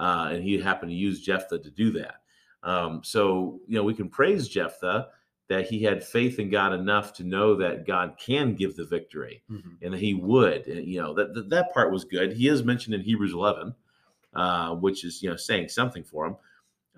uh, 0.00 0.30
and 0.32 0.42
he 0.42 0.58
happened 0.58 0.90
to 0.90 0.96
use 0.96 1.20
Jephthah 1.20 1.58
to 1.58 1.70
do 1.70 1.92
that. 1.92 2.16
Um, 2.62 3.02
so 3.04 3.60
you 3.66 3.76
know 3.76 3.84
we 3.84 3.94
can 3.94 4.08
praise 4.08 4.48
Jephthah 4.48 5.08
that 5.48 5.68
he 5.68 5.82
had 5.82 6.04
faith 6.04 6.38
in 6.38 6.48
God 6.48 6.72
enough 6.72 7.12
to 7.14 7.24
know 7.24 7.56
that 7.56 7.86
God 7.86 8.16
can 8.18 8.54
give 8.54 8.76
the 8.76 8.84
victory, 8.84 9.42
and 9.82 9.92
that 9.92 10.00
He 10.00 10.14
would. 10.14 10.66
And, 10.66 10.86
you 10.86 11.00
know 11.00 11.14
that, 11.14 11.34
that 11.34 11.50
that 11.50 11.72
part 11.72 11.92
was 11.92 12.04
good. 12.04 12.32
He 12.32 12.48
is 12.48 12.62
mentioned 12.62 12.94
in 12.94 13.02
Hebrews 13.02 13.32
11, 13.32 13.74
uh, 14.34 14.74
which 14.76 15.04
is 15.04 15.22
you 15.22 15.30
know 15.30 15.36
saying 15.36 15.68
something 15.68 16.04
for 16.04 16.26
him. 16.26 16.36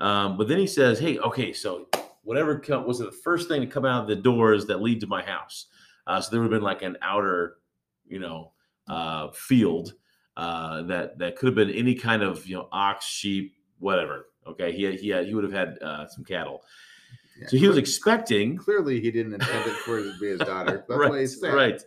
Um, 0.01 0.37
but 0.37 0.49
then 0.49 0.59
he 0.59 0.67
says, 0.67 0.99
"Hey, 0.99 1.19
okay, 1.19 1.53
so 1.53 1.89
whatever 2.23 2.59
come, 2.59 2.87
was 2.87 2.99
the 2.99 3.13
first 3.13 3.49
thing 3.49 3.61
to 3.61 3.67
come 3.67 3.85
out 3.85 4.03
of 4.03 4.09
the 4.09 4.17
doors 4.17 4.67
that 4.67 4.81
lead 4.81 5.01
to 5.01 5.07
my 5.07 5.23
house. 5.23 5.67
Uh, 6.07 6.21
so 6.21 6.31
there 6.31 6.41
would 6.41 6.53
have 6.53 6.59
been 6.59 6.65
like 6.65 6.83
an 6.83 6.97
outer, 7.03 7.59
you 8.07 8.19
know, 8.19 8.53
uh, 8.89 9.29
field 9.31 9.95
uh, 10.37 10.83
that 10.83 11.19
that 11.19 11.37
could 11.37 11.47
have 11.47 11.55
been 11.55 11.71
any 11.71 11.95
kind 11.95 12.23
of 12.23 12.47
you 12.47 12.57
know 12.57 12.69
ox, 12.73 13.07
sheep, 13.07 13.55
whatever. 13.79 14.27
Okay, 14.47 14.73
he 14.73 14.91
he 14.97 15.09
had, 15.11 15.27
he 15.27 15.35
would 15.35 15.45
have 15.45 15.53
had 15.53 15.79
uh, 15.83 16.07
some 16.09 16.25
cattle. 16.25 16.63
Yeah. 17.41 17.49
So 17.49 17.57
he 17.57 17.69
was 17.69 17.77
expecting. 17.79 18.57
Clearly, 18.57 19.01
he 19.01 19.11
didn't 19.11 19.35
intend 19.35 19.67
it 19.67 19.77
for 19.79 19.99
it 19.99 20.05
to 20.13 20.19
be 20.19 20.29
his 20.29 20.41
daughter. 20.41 20.85
That's 20.89 20.99
right, 20.99 21.21
he's 21.21 21.41
saying. 21.41 21.55
right. 21.55 21.83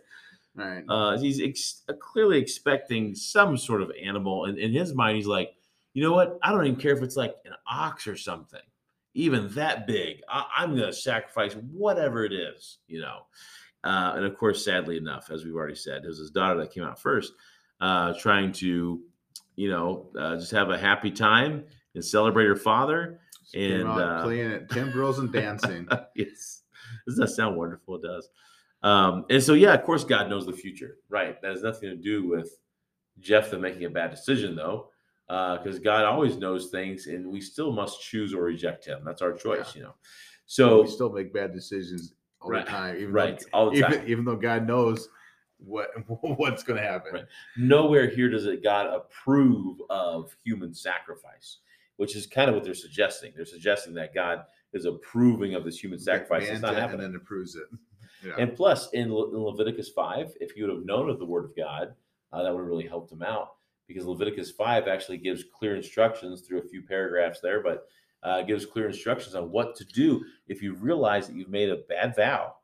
Right. 0.54 0.84
Uh, 0.88 1.18
he's 1.18 1.42
ex- 1.42 1.82
clearly 2.00 2.38
expecting 2.38 3.14
some 3.14 3.58
sort 3.58 3.82
of 3.82 3.92
animal, 4.02 4.46
and 4.46 4.56
in 4.58 4.72
his 4.72 4.94
mind, 4.94 5.16
he's 5.18 5.26
like, 5.26 5.50
you 5.92 6.02
know 6.02 6.14
what? 6.14 6.38
I 6.42 6.50
don't 6.50 6.66
even 6.66 6.80
care 6.80 6.96
if 6.96 7.02
it's 7.02 7.16
like 7.16 7.34
an 7.44 7.52
ox 7.70 8.06
or 8.06 8.16
something, 8.16 8.60
even 9.12 9.50
that 9.50 9.86
big. 9.86 10.22
I- 10.30 10.46
I'm 10.56 10.70
going 10.74 10.86
to 10.86 10.94
sacrifice 10.94 11.52
whatever 11.54 12.24
it 12.24 12.32
is, 12.32 12.78
you 12.88 13.00
know. 13.02 13.26
Uh, 13.84 14.14
and 14.16 14.24
of 14.24 14.36
course, 14.38 14.64
sadly 14.64 14.96
enough, 14.96 15.30
as 15.30 15.44
we've 15.44 15.54
already 15.54 15.74
said, 15.74 16.04
it 16.04 16.08
was 16.08 16.18
his 16.18 16.30
daughter 16.30 16.58
that 16.58 16.72
came 16.72 16.84
out 16.84 17.00
first, 17.00 17.34
uh, 17.80 18.14
trying 18.18 18.52
to, 18.52 19.00
you 19.56 19.70
know, 19.70 20.08
uh, 20.18 20.36
just 20.36 20.52
have 20.52 20.70
a 20.70 20.78
happy 20.78 21.10
time 21.10 21.64
and 21.94 22.04
celebrate 22.04 22.46
her 22.46 22.56
father. 22.56 23.20
Came 23.52 23.82
and, 23.82 23.88
uh, 23.88 24.22
playing 24.22 24.52
at 24.52 24.68
timbrels 24.68 25.18
and 25.18 25.32
dancing. 25.32 25.86
yes. 26.16 26.62
Doesn't 27.06 27.20
that 27.20 27.28
sound 27.28 27.56
wonderful? 27.56 27.96
It 27.96 28.02
does. 28.02 28.28
Um, 28.82 29.24
and 29.30 29.42
so, 29.42 29.54
yeah, 29.54 29.72
of 29.72 29.82
course, 29.84 30.04
God 30.04 30.28
knows 30.28 30.46
the 30.46 30.52
future, 30.52 30.98
right? 31.08 31.40
That 31.42 31.52
has 31.52 31.62
nothing 31.62 31.88
to 31.90 31.96
do 31.96 32.28
with 32.28 32.50
Jephthah 33.20 33.58
making 33.58 33.84
a 33.84 33.90
bad 33.90 34.10
decision, 34.10 34.54
though, 34.54 34.90
because 35.28 35.78
God 35.78 36.04
always 36.04 36.36
knows 36.36 36.70
things, 36.70 37.06
and 37.06 37.26
we 37.26 37.40
still 37.40 37.72
must 37.72 38.02
choose 38.02 38.34
or 38.34 38.42
reject 38.42 38.84
Him. 38.84 39.00
That's 39.04 39.22
our 39.22 39.32
choice, 39.32 39.74
you 39.74 39.82
know. 39.82 39.94
So, 40.46 40.82
we 40.82 40.88
still 40.88 41.10
make 41.10 41.32
bad 41.32 41.52
decisions 41.52 42.12
all 42.40 42.50
Right, 42.50 42.64
the 42.64 42.70
time, 42.70 42.96
even 42.96 43.12
right, 43.12 43.38
Though, 43.40 43.46
all 43.52 43.70
the 43.70 43.78
even, 43.78 43.90
time. 43.92 44.04
even 44.06 44.24
though 44.24 44.36
God 44.36 44.66
knows 44.66 45.08
what 45.58 45.88
what's 46.38 46.62
going 46.62 46.80
to 46.80 46.86
happen. 46.86 47.12
Right. 47.12 47.24
nowhere 47.56 48.08
here 48.08 48.28
does 48.28 48.46
it 48.46 48.62
God 48.62 48.86
approve 48.86 49.78
of 49.90 50.36
human 50.44 50.74
sacrifice, 50.74 51.58
which 51.96 52.16
is 52.16 52.26
kind 52.26 52.48
of 52.48 52.54
what 52.54 52.64
they're 52.64 52.74
suggesting. 52.74 53.32
They're 53.36 53.46
suggesting 53.46 53.94
that 53.94 54.14
God 54.14 54.44
is 54.72 54.84
approving 54.84 55.54
of 55.54 55.64
this 55.64 55.78
human 55.78 55.98
sacrifice. 55.98 56.46
It's 56.48 56.60
not 56.60 56.74
happening. 56.74 57.04
and 57.04 57.14
then 57.14 57.20
approves 57.20 57.56
it. 57.56 57.64
Yeah. 58.24 58.32
And 58.38 58.56
plus, 58.56 58.90
in, 58.92 59.12
Le- 59.12 59.30
in 59.30 59.38
Leviticus 59.44 59.90
5, 59.90 60.32
if 60.40 60.56
you 60.56 60.66
would 60.66 60.74
have 60.74 60.86
known 60.86 61.10
of 61.10 61.18
the 61.18 61.26
word 61.26 61.44
of 61.44 61.54
God, 61.54 61.94
uh, 62.32 62.42
that 62.42 62.52
would 62.52 62.60
have 62.60 62.66
really 62.66 62.86
helped 62.86 63.12
him 63.12 63.22
out 63.22 63.56
because 63.86 64.06
Leviticus 64.06 64.50
5 64.50 64.88
actually 64.88 65.18
gives 65.18 65.44
clear 65.44 65.76
instructions 65.76 66.40
through 66.40 66.60
a 66.60 66.66
few 66.66 66.82
paragraphs 66.82 67.40
there, 67.40 67.62
but 67.62 67.86
uh, 68.22 68.42
gives 68.42 68.66
clear 68.66 68.88
instructions 68.88 69.34
on 69.34 69.50
what 69.50 69.76
to 69.76 69.84
do 69.84 70.24
if 70.48 70.62
you 70.62 70.74
realize 70.74 71.28
that 71.28 71.36
you've 71.36 71.50
made 71.50 71.68
a 71.68 71.82
bad 71.88 72.16
vow. 72.16 72.55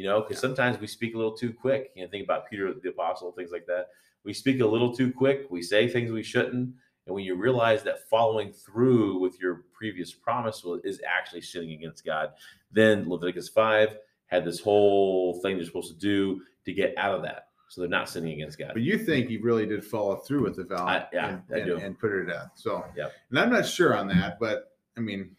You 0.00 0.06
know, 0.06 0.22
because 0.22 0.38
sometimes 0.40 0.80
we 0.80 0.86
speak 0.86 1.12
a 1.14 1.18
little 1.18 1.36
too 1.36 1.52
quick. 1.52 1.90
You 1.94 2.02
know, 2.04 2.10
think 2.10 2.24
about 2.24 2.48
Peter 2.48 2.72
the 2.72 2.88
Apostle, 2.88 3.32
things 3.32 3.50
like 3.52 3.66
that. 3.66 3.88
We 4.24 4.32
speak 4.32 4.60
a 4.62 4.66
little 4.66 4.96
too 4.96 5.12
quick. 5.12 5.46
We 5.50 5.60
say 5.60 5.88
things 5.88 6.10
we 6.10 6.22
shouldn't. 6.22 6.72
And 7.04 7.14
when 7.14 7.22
you 7.22 7.34
realize 7.34 7.82
that 7.82 8.08
following 8.08 8.50
through 8.50 9.18
with 9.18 9.38
your 9.38 9.64
previous 9.74 10.10
promise 10.10 10.64
is 10.84 11.02
actually 11.06 11.42
sinning 11.42 11.72
against 11.72 12.02
God, 12.02 12.30
then 12.72 13.10
Leviticus 13.10 13.50
5 13.50 13.98
had 14.28 14.42
this 14.42 14.58
whole 14.58 15.38
thing 15.42 15.58
they're 15.58 15.66
supposed 15.66 15.92
to 15.92 15.98
do 15.98 16.40
to 16.64 16.72
get 16.72 16.94
out 16.96 17.14
of 17.14 17.20
that. 17.24 17.48
So 17.68 17.82
they're 17.82 17.90
not 17.90 18.08
sinning 18.08 18.32
against 18.32 18.58
God. 18.58 18.70
But 18.72 18.80
you 18.80 18.96
think 18.96 19.28
he 19.28 19.36
really 19.36 19.66
did 19.66 19.84
follow 19.84 20.16
through 20.16 20.44
with 20.44 20.56
the 20.56 20.64
vow 20.64 20.86
I- 20.86 21.08
yeah, 21.12 21.28
and, 21.50 21.70
and, 21.70 21.82
and 21.82 21.98
put 21.98 22.10
her 22.10 22.24
to 22.24 22.32
death. 22.32 22.52
So, 22.54 22.86
yeah. 22.96 23.08
and 23.28 23.38
I'm 23.38 23.50
not 23.50 23.66
sure 23.66 23.94
on 23.94 24.08
that, 24.08 24.38
but 24.40 24.72
I 24.96 25.00
mean, 25.00 25.36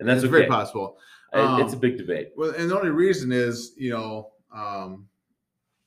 And 0.00 0.08
that's 0.08 0.24
it's 0.24 0.24
okay. 0.24 0.38
very 0.38 0.46
possible. 0.48 0.98
I- 1.32 1.60
it's 1.62 1.72
a 1.72 1.76
Um, 1.76 1.80
big 1.80 1.96
debate. 1.98 2.32
Well, 2.36 2.50
and 2.56 2.70
the 2.70 2.76
only 2.78 2.90
reason 2.90 3.32
is, 3.32 3.72
you 3.76 3.90
know, 3.90 4.32
um, 4.54 5.08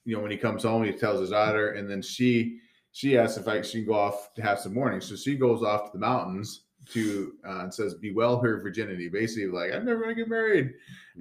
you 0.06 0.16
know, 0.16 0.22
when 0.22 0.32
he 0.32 0.38
comes 0.38 0.64
home, 0.64 0.84
he 0.84 0.92
tells 0.92 1.20
his 1.20 1.30
daughter, 1.32 1.72
and 1.72 1.90
then 1.90 2.02
she 2.02 2.60
she 2.92 3.18
asks 3.18 3.38
if 3.38 3.48
I 3.48 3.62
she 3.62 3.80
can 3.80 3.88
go 3.88 3.94
off 3.96 4.34
to 4.36 4.42
have 4.42 4.60
some 4.60 4.74
mourning. 4.74 5.02
So 5.02 5.16
she 5.16 5.36
goes 5.36 5.62
off 5.64 5.86
to 5.86 5.92
the 5.98 6.00
mountains 6.00 6.64
to 6.92 7.34
uh, 7.46 7.60
and 7.60 7.74
says, 7.74 7.96
"Be 7.96 8.12
well 8.14 8.40
her 8.40 8.60
virginity." 8.60 9.10
Basically, 9.10 9.48
like 9.48 9.74
I'm 9.74 9.86
never 9.86 10.02
gonna 10.02 10.16
get 10.16 10.30
married, 10.30 10.74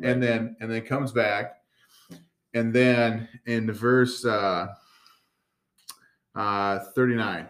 and 0.03 0.23
then 0.23 0.57
and 0.61 0.71
then 0.71 0.83
comes 0.83 1.11
back, 1.13 1.57
and 2.55 2.73
then 2.73 3.29
in 3.47 3.67
the 3.67 3.73
verse 3.73 4.25
uh, 4.25 4.69
uh, 6.35 6.79
39. 6.95 7.47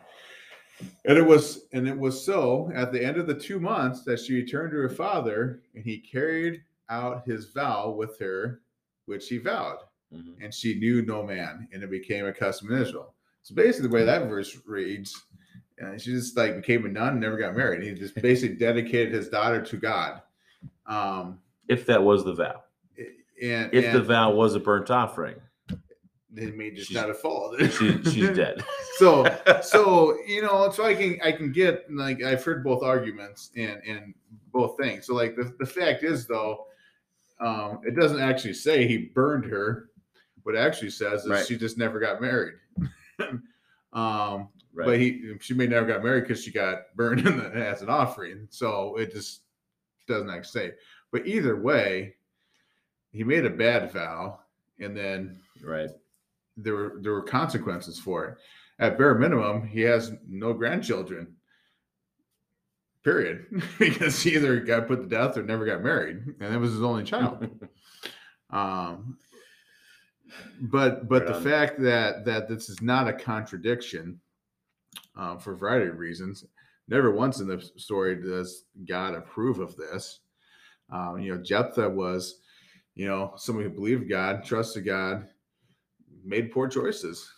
And 1.05 1.19
it 1.19 1.23
was 1.27 1.67
and 1.73 1.87
it 1.89 1.99
was 1.99 2.25
so 2.25 2.71
at 2.75 2.93
the 2.93 3.05
end 3.05 3.17
of 3.17 3.27
the 3.27 3.35
two 3.35 3.61
months 3.61 4.03
that 4.05 4.19
she 4.21 4.35
returned 4.35 4.71
to 4.73 4.79
her 4.79 4.89
father, 4.89 5.63
and 5.75 5.85
he 5.85 5.99
carried 5.99 6.63
out 6.89 7.27
his 7.27 7.47
vow 7.47 7.91
with 7.91 8.19
her, 8.19 8.61
which 9.07 9.29
he 9.29 9.39
vowed, 9.39 9.79
Mhm. 10.15 10.35
and 10.43 10.53
she 10.55 10.79
knew 10.79 11.03
no 11.03 11.23
man, 11.23 11.69
and 11.73 11.83
it 11.83 11.91
became 11.91 12.27
a 12.27 12.33
custom 12.33 12.73
in 12.73 12.81
Israel. 12.83 13.15
So 13.43 13.55
basically, 13.55 13.89
the 13.89 13.95
way 13.95 14.05
that 14.05 14.29
verse 14.29 14.59
reads, 14.67 15.27
uh, 15.83 15.99
she 15.99 16.13
just 16.13 16.37
like 16.37 16.57
became 16.57 16.87
a 16.87 16.89
nun 16.89 17.13
and 17.13 17.21
never 17.21 17.37
got 17.37 17.57
married. 17.57 17.83
He 17.83 17.93
just 17.95 18.15
basically 18.23 18.57
dedicated 18.57 19.13
his 19.13 19.29
daughter 19.29 19.63
to 19.63 19.77
God. 19.77 20.23
Um, 20.87 21.41
If 21.69 21.87
that 21.87 22.03
was 22.03 22.25
the 22.25 22.35
vow, 22.35 22.63
and 23.43 23.73
if 23.75 23.93
the 23.93 24.03
vow 24.03 24.33
was 24.35 24.55
a 24.55 24.61
burnt 24.61 24.91
offering, 24.91 25.37
it 26.37 26.57
may 26.57 26.71
just 26.71 26.89
she's- 26.89 27.01
not 27.01 27.09
have 27.09 27.19
followed. 27.21 27.61
she, 27.73 28.03
she's 28.05 28.31
dead. 28.37 28.65
so 28.99 29.25
so 29.63 30.17
you 30.27 30.43
know 30.43 30.71
so 30.71 30.85
i 30.85 30.95
can 30.95 31.19
i 31.23 31.31
can 31.33 31.53
get 31.53 31.85
like 31.93 32.23
i've 32.23 32.43
heard 32.45 32.63
both 32.65 32.83
arguments 32.83 33.51
and 33.57 33.81
and 33.87 34.15
both 34.53 34.77
things 34.79 35.07
so 35.07 35.15
like 35.15 35.37
the, 35.37 35.55
the 35.59 35.67
fact 35.67 36.03
is 36.03 36.27
though 36.27 36.67
um 37.41 37.81
it 37.85 37.95
doesn't 37.97 38.21
actually 38.21 38.55
say 38.55 38.87
he 38.87 39.11
burned 39.15 39.45
her 39.45 39.91
what 40.45 40.55
it 40.55 40.59
actually 40.59 40.91
says 40.91 41.25
is 41.25 41.31
Right. 41.31 41.47
she 41.47 41.57
just 41.57 41.79
never 41.79 41.99
got 41.99 42.21
married 42.21 42.55
um 43.93 44.49
right. 44.73 44.87
but 44.87 44.99
he 44.99 45.35
she 45.41 45.55
may 45.55 45.67
never 45.67 45.87
got 45.87 46.03
married 46.03 46.23
because 46.23 46.43
she 46.43 46.51
got 46.53 46.95
burned 46.97 47.27
in 47.27 47.37
the, 47.39 47.45
as 47.55 47.83
an 47.83 47.89
offering 47.89 48.47
so 48.51 48.97
it 48.97 49.13
just 49.13 49.43
doesn't 50.07 50.31
actually 50.31 50.69
say 50.71 50.75
but 51.11 51.27
either 51.27 51.57
way 51.61 52.15
he 53.13 53.23
made 53.25 53.47
a 53.47 53.51
bad 53.51 53.91
vow 53.93 54.39
and 54.81 54.97
then 54.97 55.39
right. 55.63 55.91
There 56.57 56.75
were 56.75 56.99
there 57.01 57.13
were 57.13 57.23
consequences 57.23 57.99
for 57.99 58.25
it. 58.27 58.39
At 58.79 58.99
bare 58.99 59.15
minimum, 59.15 59.67
he 59.67 59.81
has 59.83 60.13
no 60.29 60.53
grandchildren. 60.53 61.35
Period, 63.03 63.47
because 63.79 64.23
he 64.23 64.35
either 64.35 64.61
got 64.61 64.89
put 64.89 65.03
to 65.03 65.07
death 65.07 65.37
or 65.37 65.43
never 65.43 65.67
got 65.67 65.83
married, 65.83 66.23
and 66.41 66.55
that 66.55 66.59
was 66.61 66.73
his 66.73 66.83
only 66.83 67.05
child. 67.05 67.47
um, 68.51 69.19
but 70.61 71.09
but 71.09 71.23
Right 71.25 71.29
the 71.29 71.37
on. 71.37 71.43
fact 71.43 71.81
that 71.83 72.25
that 72.25 72.49
this 72.49 72.69
is 72.69 72.81
not 72.81 73.09
a 73.09 73.13
contradiction, 73.13 74.21
uh, 75.17 75.37
for 75.37 75.53
a 75.53 75.57
variety 75.57 75.91
of 75.91 75.99
reasons, 75.99 76.45
never 76.89 77.11
once 77.11 77.41
in 77.41 77.47
the 77.47 77.61
story 77.77 78.17
does 78.17 78.65
God 78.87 79.15
approve 79.15 79.59
of 79.59 79.77
this. 79.77 80.21
Um, 80.91 81.19
you 81.19 81.35
know, 81.35 81.43
Jephthah 81.43 81.89
was, 81.89 82.41
you 82.95 83.07
know, 83.07 83.33
somebody 83.37 83.69
who 83.69 83.75
believed 83.75 84.09
God, 84.09 84.45
trusted 84.45 84.85
God, 84.85 85.29
made 86.25 86.51
poor 86.53 86.69
choices. 86.69 87.31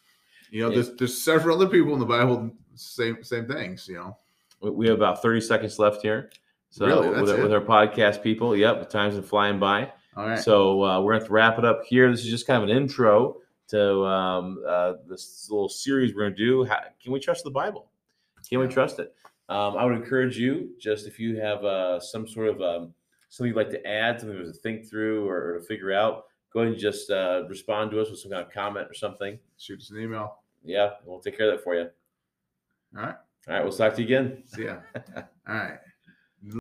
You 0.50 0.62
know, 0.62 0.68
Yeah. 0.70 0.74
there's 0.76 0.96
there's 0.96 1.22
several 1.22 1.56
other 1.56 1.68
people 1.68 1.92
in 1.94 1.98
the 1.98 2.06
Bible 2.06 2.50
same 2.74 3.22
same 3.22 3.46
things. 3.46 3.88
You 3.88 3.94
know, 3.96 4.18
We- 4.60 4.86
have 4.88 4.96
about 4.96 5.22
30 5.22 5.40
seconds 5.40 5.78
left 5.78 6.02
here. 6.02 6.30
So 6.70 6.86
Really? 6.86 7.08
with, 7.08 7.20
with 7.42 7.50
it? 7.50 7.52
our 7.52 7.60
podcast 7.60 8.22
people, 8.22 8.56
yep, 8.56 8.80
the 8.80 8.84
time's 8.86 9.14
been 9.14 9.22
flying 9.22 9.58
by. 9.58 9.92
all 10.16 10.26
right. 10.28 10.38
So 10.38 10.82
uh, 10.84 11.00
we're 11.00 11.14
going 11.14 11.26
to 11.26 11.32
wrap 11.32 11.58
it 11.58 11.64
up 11.64 11.84
here. 11.84 12.10
This 12.10 12.20
is 12.24 12.30
just 12.30 12.46
kind 12.46 12.62
of 12.62 12.68
an 12.68 12.76
intro 12.76 13.40
to 13.68 14.04
um, 14.04 14.62
uh, 14.66 14.94
this 15.08 15.48
little 15.50 15.68
series 15.68 16.14
we're 16.14 16.22
going 16.22 16.36
to 16.36 16.44
do. 16.44 16.64
How, 16.64 16.80
can 17.02 17.12
we 17.12 17.20
trust 17.20 17.44
the 17.44 17.50
Bible? 17.50 17.90
Can 18.48 18.58
we 18.60 18.66
trust 18.68 18.98
it? 18.98 19.14
Um, 19.48 19.76
I 19.76 19.84
would 19.84 19.94
encourage 19.94 20.36
you, 20.38 20.70
just 20.78 21.06
if 21.06 21.18
you 21.18 21.40
have 21.40 21.64
uh, 21.64 21.98
some 22.00 22.26
sort 22.28 22.48
of 22.48 22.60
um, 22.60 22.94
something 23.28 23.48
you'd 23.48 23.56
like 23.56 23.70
to 23.70 23.86
add, 23.86 24.20
something 24.20 24.38
to 24.38 24.52
think 24.52 24.88
through 24.88 25.26
or, 25.28 25.54
or 25.54 25.58
to 25.58 25.64
figure 25.64 25.92
out, 25.92 26.24
go 26.52 26.60
ahead 26.60 26.72
and 26.72 26.80
just 26.80 27.10
uh, 27.10 27.44
respond 27.48 27.90
to 27.90 28.00
us 28.00 28.10
with 28.10 28.20
some 28.20 28.30
kind 28.30 28.44
of 28.44 28.52
comment 28.52 28.88
or 28.88 28.94
something. 28.94 29.38
Shoot 29.58 29.80
us 29.80 29.90
an 29.90 30.00
email. 30.00 30.38
Yeah, 30.64 30.90
we'll 31.04 31.20
take 31.20 31.36
care 31.36 31.50
of 31.50 31.58
that 31.58 31.64
for 31.64 31.74
you. 31.74 31.88
All 32.96 33.02
right. 33.02 33.14
All 33.48 33.54
right, 33.54 33.62
we'll 33.62 33.72
talk 33.72 33.94
to 33.94 34.02
you 34.02 34.06
again. 34.06 34.42
See 34.46 34.64
ya. 34.64 34.78
All 35.16 35.54
right. 35.54 35.78